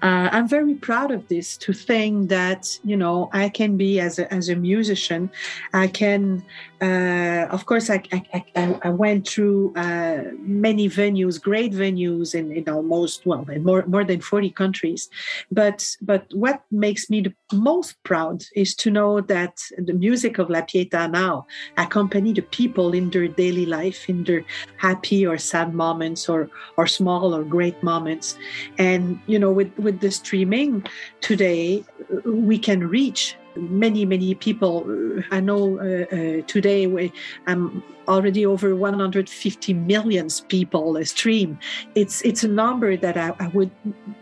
Uh, 0.02 0.30
I'm 0.32 0.48
very 0.48 0.76
proud 0.76 1.12
of 1.12 1.28
this 1.28 1.58
to 1.58 1.74
think 1.74 2.30
that 2.30 2.78
you 2.84 2.98
know 2.98 3.30
I 3.32 3.50
can 3.50 3.78
be 3.78 4.00
as 4.00 4.20
a, 4.20 4.32
as 4.34 4.50
a 4.50 4.56
musician. 4.56 5.32
I 5.74 5.88
can, 5.88 6.43
uh, 6.82 7.48
of 7.50 7.66
course, 7.66 7.90
I, 7.90 8.04
I, 8.12 8.44
I, 8.56 8.80
I 8.84 8.90
went 8.90 9.28
through 9.28 9.74
uh, 9.76 10.26
many 10.40 10.88
venues, 10.88 11.42
great 11.42 11.74
venues 11.74 12.36
in, 12.36 12.52
in 12.52 12.70
almost 12.70 13.26
well 13.26 13.46
in 13.50 13.63
more 13.63 13.84
more 13.88 14.04
than 14.04 14.22
40 14.22 14.52
countries. 14.52 15.10
But 15.52 15.96
but 16.02 16.26
what 16.34 16.62
makes 16.70 17.10
me 17.10 17.22
the 17.22 17.34
most 17.52 17.96
proud 18.04 18.44
is 18.56 18.76
to 18.76 18.92
know 18.92 19.22
that 19.22 19.58
the 19.78 19.94
music 19.94 20.38
of 20.38 20.52
La 20.52 20.62
Pietà 20.62 21.10
now 21.10 21.48
accompany 21.78 22.32
the 22.34 22.44
people 22.44 22.94
in 22.94 23.10
their 23.10 23.28
daily 23.28 23.66
life, 23.66 24.08
in 24.08 24.24
their 24.24 24.44
happy 24.78 25.26
or 25.26 25.38
sad 25.40 25.74
moments, 25.74 26.30
or 26.30 26.50
or 26.78 26.86
small 26.86 27.34
or 27.34 27.44
great 27.44 27.82
moments, 27.82 28.38
and 28.78 29.20
you 29.26 29.40
know 29.40 29.52
with 29.52 29.72
with 29.80 30.00
the 30.00 30.12
streaming 30.12 30.86
today, 31.22 31.84
we 32.24 32.60
can 32.60 32.88
reach 32.88 33.36
many 33.58 34.06
many 34.06 34.36
people 34.36 34.86
i 35.32 35.39
know 35.39 35.80
uh, 35.80 36.15
uh, 36.15 36.41
today 36.48 36.88
we, 36.88 37.12
i'm 37.48 37.84
already 38.08 38.46
over 38.46 38.76
150 38.76 39.74
million 39.74 40.28
people 40.48 41.04
stream. 41.06 41.60
It's 41.96 42.22
it's 42.22 42.43
a 42.43 42.48
number 42.48 42.96
that 42.98 43.17
I, 43.17 43.34
I, 43.39 43.48
would 43.50 43.72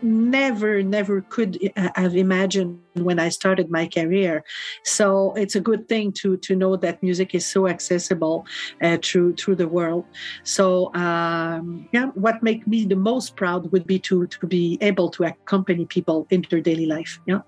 never 0.02 0.82
never 0.82 1.20
could 1.22 1.58
uh, 1.76 1.88
have 1.94 2.16
imagined 2.16 2.80
when 2.94 3.18
i 3.18 3.28
started 3.28 3.70
my 3.70 3.86
career. 3.86 4.44
So 4.84 5.34
it's 5.34 5.54
a 5.54 5.60
good 5.60 5.88
thing 5.88 6.12
to 6.20 6.36
to 6.38 6.56
know 6.56 6.76
that 6.76 7.02
music 7.02 7.34
is 7.34 7.46
so 7.46 7.68
accessible 7.68 8.46
uh, 8.82 8.98
through 9.02 9.36
through 9.36 9.56
the 9.56 9.68
world. 9.68 10.04
So 10.42 10.94
um, 10.94 11.88
yeah 11.92 12.06
what 12.14 12.42
makes 12.42 12.66
me 12.66 12.84
the 12.84 12.96
most 12.96 13.36
proud 13.36 13.70
would 13.72 13.86
be 13.86 13.98
to 14.00 14.26
to 14.26 14.46
be 14.46 14.78
able 14.80 15.10
to 15.10 15.24
accompany 15.24 15.84
people 15.86 16.26
in 16.30 16.44
their 16.50 16.60
daily 16.60 16.86
life. 16.86 17.20
Yeah 17.26 17.40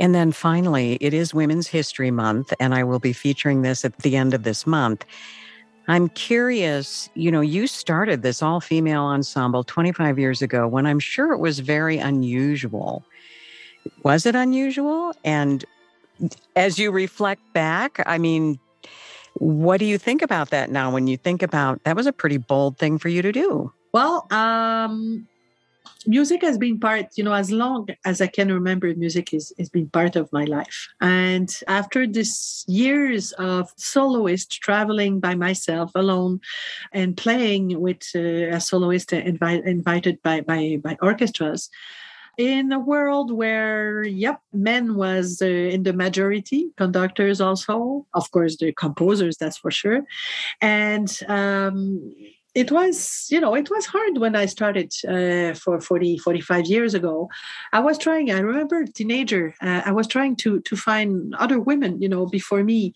and 0.00 0.14
then 0.14 0.32
finally, 0.32 0.96
it 1.00 1.12
is 1.12 1.34
Women's 1.34 1.68
History 1.68 2.10
Month, 2.10 2.54
and 2.58 2.74
I 2.74 2.82
will 2.82 2.98
be 2.98 3.12
featuring 3.12 3.60
this 3.60 3.84
at 3.84 3.96
the 3.98 4.16
end 4.16 4.32
of 4.32 4.42
this 4.42 4.66
month. 4.66 5.04
I'm 5.88 6.08
curious, 6.08 7.10
you 7.14 7.30
know, 7.30 7.42
you 7.42 7.66
started 7.66 8.22
this 8.22 8.42
all 8.42 8.60
female 8.60 9.02
ensemble 9.02 9.62
25 9.62 10.18
years 10.18 10.40
ago 10.40 10.66
when 10.66 10.86
I'm 10.86 11.00
sure 11.00 11.32
it 11.32 11.38
was 11.38 11.58
very 11.58 11.98
unusual. 11.98 13.04
Was 14.02 14.24
it 14.24 14.34
unusual? 14.34 15.12
And 15.24 15.64
as 16.56 16.78
you 16.78 16.90
reflect 16.92 17.42
back, 17.52 18.02
I 18.06 18.16
mean, 18.16 18.58
what 19.34 19.78
do 19.78 19.84
you 19.84 19.98
think 19.98 20.22
about 20.22 20.50
that 20.50 20.70
now 20.70 20.90
when 20.90 21.08
you 21.08 21.18
think 21.18 21.42
about 21.42 21.82
that 21.84 21.94
was 21.94 22.06
a 22.06 22.12
pretty 22.12 22.38
bold 22.38 22.78
thing 22.78 22.98
for 22.98 23.08
you 23.08 23.20
to 23.20 23.32
do? 23.32 23.72
Well, 23.92 24.26
um, 24.30 25.26
music 26.06 26.42
has 26.42 26.56
been 26.56 26.78
part 26.80 27.06
you 27.16 27.24
know 27.24 27.32
as 27.34 27.50
long 27.50 27.86
as 28.04 28.20
i 28.20 28.26
can 28.26 28.50
remember 28.52 28.94
music 28.94 29.34
is 29.34 29.52
has 29.58 29.68
been 29.68 29.88
part 29.90 30.16
of 30.16 30.32
my 30.32 30.44
life. 30.44 30.88
And 31.00 31.54
after 31.68 32.06
this 32.06 32.64
years 32.66 33.32
of 33.32 33.70
soloist 33.76 34.62
traveling 34.62 35.20
by 35.20 35.34
myself 35.34 35.90
alone 35.94 36.40
and 36.92 37.16
playing 37.16 37.80
with 37.80 38.02
uh, 38.14 38.56
a 38.56 38.60
soloist 38.60 39.10
invi- 39.10 39.64
invited 39.66 40.22
by, 40.22 40.40
by 40.40 40.78
by 40.82 40.96
orchestras 41.02 41.70
in 42.38 42.72
a 42.72 42.78
world 42.78 43.30
where 43.32 44.02
yep 44.04 44.40
men 44.52 44.94
was 44.94 45.42
uh, 45.42 45.46
in 45.46 45.82
the 45.82 45.92
majority 45.92 46.70
conductors 46.76 47.40
also 47.40 48.06
of 48.14 48.30
course 48.30 48.56
the 48.56 48.72
composers 48.72 49.36
that's 49.36 49.58
for 49.58 49.70
sure. 49.70 50.02
And 50.60 51.10
um, 51.28 52.14
it 52.54 52.72
was 52.72 53.26
you 53.30 53.40
know 53.40 53.54
it 53.54 53.70
was 53.70 53.86
hard 53.86 54.18
when 54.18 54.34
i 54.34 54.46
started 54.46 54.92
uh, 55.08 55.54
for 55.54 55.80
40 55.80 56.18
45 56.18 56.66
years 56.66 56.94
ago. 56.94 57.28
I 57.72 57.80
was 57.80 57.98
trying 57.98 58.30
i 58.30 58.40
remember 58.40 58.84
teenager 58.86 59.54
uh, 59.62 59.82
i 59.84 59.92
was 59.92 60.06
trying 60.06 60.36
to 60.36 60.60
to 60.60 60.76
find 60.76 61.34
other 61.36 61.60
women 61.60 62.00
you 62.00 62.08
know 62.08 62.26
before 62.26 62.64
me. 62.64 62.92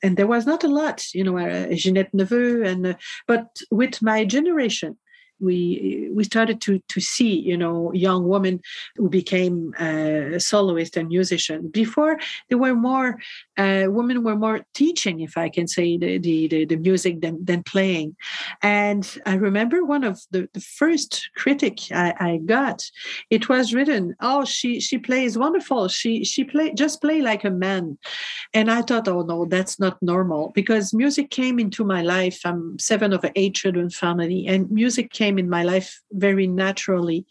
And 0.00 0.16
there 0.16 0.28
was 0.28 0.46
not 0.46 0.62
a 0.62 0.68
lot 0.68 1.12
you 1.14 1.24
know 1.24 1.36
uh, 1.38 1.68
ginette 1.74 2.12
neveu 2.12 2.66
and 2.66 2.86
uh, 2.86 2.94
but 3.26 3.46
with 3.70 4.00
my 4.02 4.24
generation 4.24 4.96
we 5.40 6.08
we 6.12 6.24
started 6.24 6.60
to 6.60 6.80
to 6.88 7.00
see 7.00 7.38
you 7.38 7.56
know 7.56 7.92
young 7.92 8.26
women 8.26 8.60
who 8.96 9.08
became 9.08 9.74
uh, 9.78 10.38
soloist 10.38 10.96
and 10.96 11.08
musician 11.08 11.68
before 11.68 12.18
there 12.48 12.58
were 12.58 12.74
more 12.74 13.18
uh, 13.56 13.84
women 13.88 14.22
were 14.22 14.36
more 14.36 14.60
teaching 14.74 15.20
if 15.20 15.36
i 15.36 15.48
can 15.48 15.66
say 15.66 15.96
the 15.96 16.18
the, 16.18 16.64
the, 16.64 16.76
music 16.76 17.20
than, 17.20 17.44
than 17.44 17.62
playing. 17.62 18.16
And 18.62 19.04
i 19.26 19.34
remember 19.34 19.84
one 19.84 20.04
of 20.04 20.20
the, 20.30 20.48
the 20.54 20.60
first 20.60 21.30
critic 21.36 21.78
I, 21.92 22.14
I 22.18 22.36
got 22.38 22.82
it 23.30 23.48
was 23.48 23.74
written 23.74 24.14
oh 24.20 24.44
she 24.44 24.80
she 24.80 24.98
plays 24.98 25.38
wonderful. 25.38 25.88
She 25.88 26.24
she 26.24 26.44
play 26.44 26.72
just 26.74 27.00
play 27.00 27.20
like 27.20 27.44
a 27.44 27.50
man. 27.50 27.98
And 28.54 28.70
i 28.70 28.82
thought 28.82 29.08
oh 29.08 29.22
no 29.22 29.44
that's 29.44 29.78
not 29.78 30.00
normal. 30.02 30.52
Because 30.54 30.94
music 30.94 31.30
came 31.30 31.58
into 31.58 31.84
my 31.84 32.02
life. 32.02 32.40
I'm 32.44 32.78
seven 32.78 33.12
of 33.12 33.24
eight 33.34 33.54
children 33.54 33.90
family 33.90 34.46
and 34.46 34.70
music 34.70 35.12
came 35.12 35.27
came 35.28 35.38
in 35.38 35.50
my 35.50 35.62
life 35.62 36.00
very 36.12 36.46
naturally. 36.46 37.26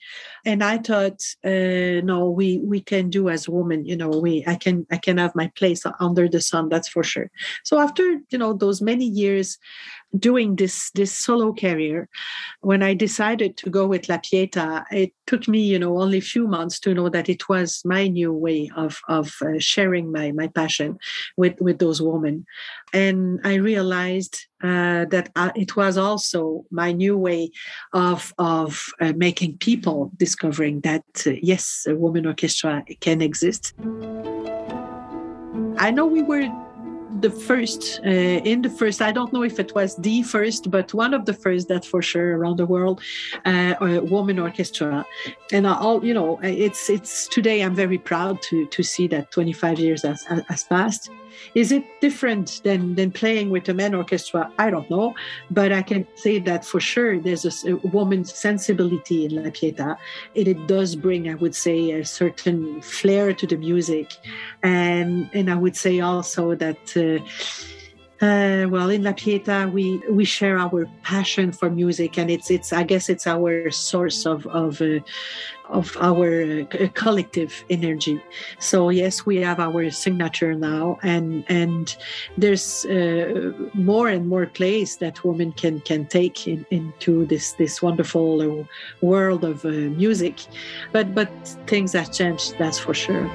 And 0.45 0.63
i 0.63 0.77
thought 0.77 1.19
uh, 1.43 1.99
no 2.11 2.19
we 2.39 2.47
we 2.71 2.79
can 2.91 3.09
do 3.09 3.23
as 3.29 3.49
women 3.49 3.79
you 3.85 3.97
know 4.01 4.09
we 4.25 4.43
i 4.53 4.55
can 4.63 4.85
i 4.95 4.97
can 5.05 5.17
have 5.17 5.33
my 5.41 5.47
place 5.59 5.81
under 5.99 6.25
the 6.29 6.41
sun 6.41 6.69
that's 6.69 6.89
for 6.95 7.03
sure. 7.03 7.29
So 7.63 7.79
after 7.79 8.03
you 8.31 8.39
know 8.41 8.53
those 8.53 8.81
many 8.81 9.05
years 9.05 9.57
doing 10.17 10.55
this 10.55 10.91
this 10.91 11.11
solo 11.11 11.53
career 11.53 12.07
when 12.61 12.81
i 12.81 12.93
decided 12.93 13.57
to 13.57 13.69
go 13.69 13.85
with 13.85 14.07
la 14.09 14.17
pieta 14.17 14.85
it 14.91 15.11
took 15.25 15.47
me 15.47 15.59
you 15.59 15.77
know 15.77 15.99
only 15.99 16.17
a 16.17 16.21
few 16.21 16.47
months 16.47 16.79
to 16.79 16.93
know 16.93 17.09
that 17.09 17.29
it 17.29 17.49
was 17.49 17.81
my 17.85 18.07
new 18.07 18.31
way 18.31 18.69
of 18.75 18.99
of 19.07 19.35
uh, 19.41 19.59
sharing 19.59 20.11
my 20.11 20.31
my 20.31 20.47
passion 20.47 20.97
with 21.35 21.55
with 21.59 21.79
those 21.79 22.01
women. 22.01 22.45
And 22.93 23.39
i 23.43 23.55
realized 23.55 24.47
uh, 24.63 25.05
that 25.11 25.29
uh, 25.35 25.51
it 25.55 25.75
was 25.75 25.97
also 25.97 26.65
my 26.71 26.91
new 26.91 27.17
way 27.17 27.51
of 27.93 28.33
of 28.37 28.85
uh, 28.99 29.13
making 29.15 29.57
people 29.57 30.11
discovering 30.17 30.81
that 30.81 31.05
uh, 31.27 31.31
yes 31.41 31.85
a 31.87 31.95
woman 31.95 32.25
orchestra 32.25 32.83
can 33.01 33.21
exist. 33.21 33.73
I 35.79 35.91
know 35.91 36.07
we 36.07 36.23
were 36.23 36.49
the 37.19 37.29
first 37.29 37.99
uh, 38.05 38.09
in 38.09 38.61
the 38.61 38.69
first 38.69 39.01
i 39.01 39.11
don't 39.11 39.31
know 39.33 39.43
if 39.43 39.59
it 39.59 39.73
was 39.73 39.95
the 39.97 40.23
first 40.23 40.69
but 40.69 40.93
one 40.93 41.13
of 41.13 41.25
the 41.25 41.33
first 41.33 41.67
that's 41.67 41.87
for 41.87 42.01
sure 42.01 42.37
around 42.37 42.57
the 42.57 42.65
world 42.65 43.01
uh, 43.45 43.73
woman 44.03 44.39
orchestra. 44.39 45.05
And 45.51 45.65
all 45.65 46.03
you 46.03 46.13
know 46.13 46.39
it's 46.43 46.89
it's 46.89 47.27
today 47.27 47.61
i'm 47.61 47.75
very 47.75 47.97
proud 47.97 48.41
to 48.43 48.65
to 48.67 48.83
see 48.83 49.07
that 49.07 49.31
25 49.31 49.79
years 49.79 50.03
has, 50.03 50.23
has 50.23 50.63
passed 50.63 51.09
is 51.55 51.71
it 51.71 51.83
different 52.01 52.61
than 52.63 52.95
than 52.95 53.11
playing 53.11 53.49
with 53.49 53.69
a 53.69 53.73
men 53.73 53.93
orchestra? 53.95 54.51
I 54.57 54.69
don't 54.69 54.89
know, 54.89 55.13
but 55.51 55.71
I 55.71 55.81
can 55.81 56.05
say 56.15 56.39
that 56.39 56.65
for 56.65 56.79
sure. 56.79 57.19
There's 57.19 57.45
a, 57.45 57.71
a 57.71 57.75
woman's 57.87 58.33
sensibility 58.33 59.25
in 59.25 59.35
La 59.35 59.49
Pietà. 59.49 59.97
It, 60.35 60.47
it 60.47 60.67
does 60.67 60.95
bring, 60.95 61.29
I 61.29 61.35
would 61.35 61.55
say, 61.55 61.91
a 61.91 62.05
certain 62.05 62.81
flair 62.81 63.33
to 63.33 63.47
the 63.47 63.57
music, 63.57 64.13
and 64.63 65.29
and 65.33 65.49
I 65.49 65.55
would 65.55 65.75
say 65.75 65.99
also 65.99 66.55
that. 66.55 66.95
Uh, 66.95 67.23
Uh, 68.19 68.65
well, 68.73 68.89
in 68.89 69.03
La 69.03 69.13
Pietà, 69.13 69.71
we 69.71 70.01
we 70.09 70.25
share 70.25 70.57
our 70.57 70.87
passion 71.03 71.51
for 71.51 71.69
music, 71.69 72.17
and 72.17 72.31
it's 72.31 72.49
it's 72.49 72.73
I 72.73 72.81
guess 72.81 73.09
it's 73.09 73.27
our 73.27 73.69
source 73.69 74.25
of 74.25 74.47
of 74.47 74.81
uh, 74.81 75.01
of 75.69 75.95
our 75.99 76.61
uh, 76.61 76.87
collective 76.93 77.63
energy. 77.69 78.21
So 78.59 78.89
yes, 78.89 79.25
we 79.25 79.37
have 79.37 79.59
our 79.59 79.89
signature 79.91 80.53
now, 80.53 80.99
and 81.03 81.43
and 81.47 81.95
there's 82.37 82.85
uh, 82.85 83.51
more 83.73 84.07
and 84.09 84.27
more 84.27 84.45
place 84.45 84.97
that 84.97 85.23
women 85.23 85.51
can 85.51 85.79
can 85.81 86.05
take 86.05 86.47
in, 86.47 86.65
into 86.71 87.25
this 87.25 87.53
this 87.53 87.81
wonderful 87.81 88.41
uh, 88.41 88.65
world 89.01 89.43
of 89.43 89.65
uh, 89.65 89.69
music. 89.69 90.35
But 90.91 91.13
but 91.13 91.29
things 91.67 91.93
have 91.93 92.11
changed, 92.11 92.57
that's 92.57 92.79
for 92.79 92.93
sure. 92.93 93.29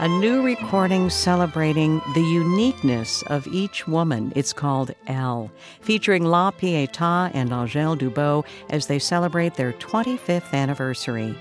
A 0.00 0.08
new 0.08 0.40
recording 0.40 1.10
celebrating 1.10 2.00
the 2.14 2.22
uniqueness 2.22 3.20
of 3.24 3.46
each 3.46 3.86
woman. 3.86 4.32
It's 4.34 4.54
called 4.54 4.94
Elle, 5.06 5.50
featuring 5.82 6.24
La 6.24 6.52
Pietà 6.52 7.30
and 7.34 7.50
Angèle 7.50 7.98
Dubeau 7.98 8.46
as 8.70 8.86
they 8.86 8.98
celebrate 8.98 9.56
their 9.56 9.74
25th 9.74 10.54
anniversary. 10.54 11.38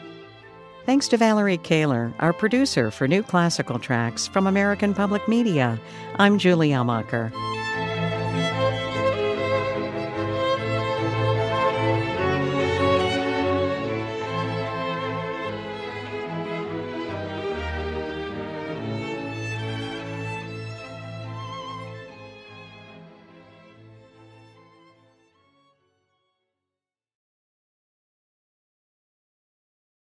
Thanks 0.85 1.07
to 1.07 1.15
Valerie 1.15 1.57
Kahler, 1.57 2.13
our 2.19 2.33
producer 2.33 2.91
for 2.91 3.07
New 3.07 3.23
Classical 3.23 3.79
Tracks 3.79 4.27
from 4.27 4.45
American 4.45 4.93
Public 4.93 5.25
Media. 5.29 5.79
I'm 6.17 6.37
Julie 6.37 6.71
Amacher. 6.71 7.31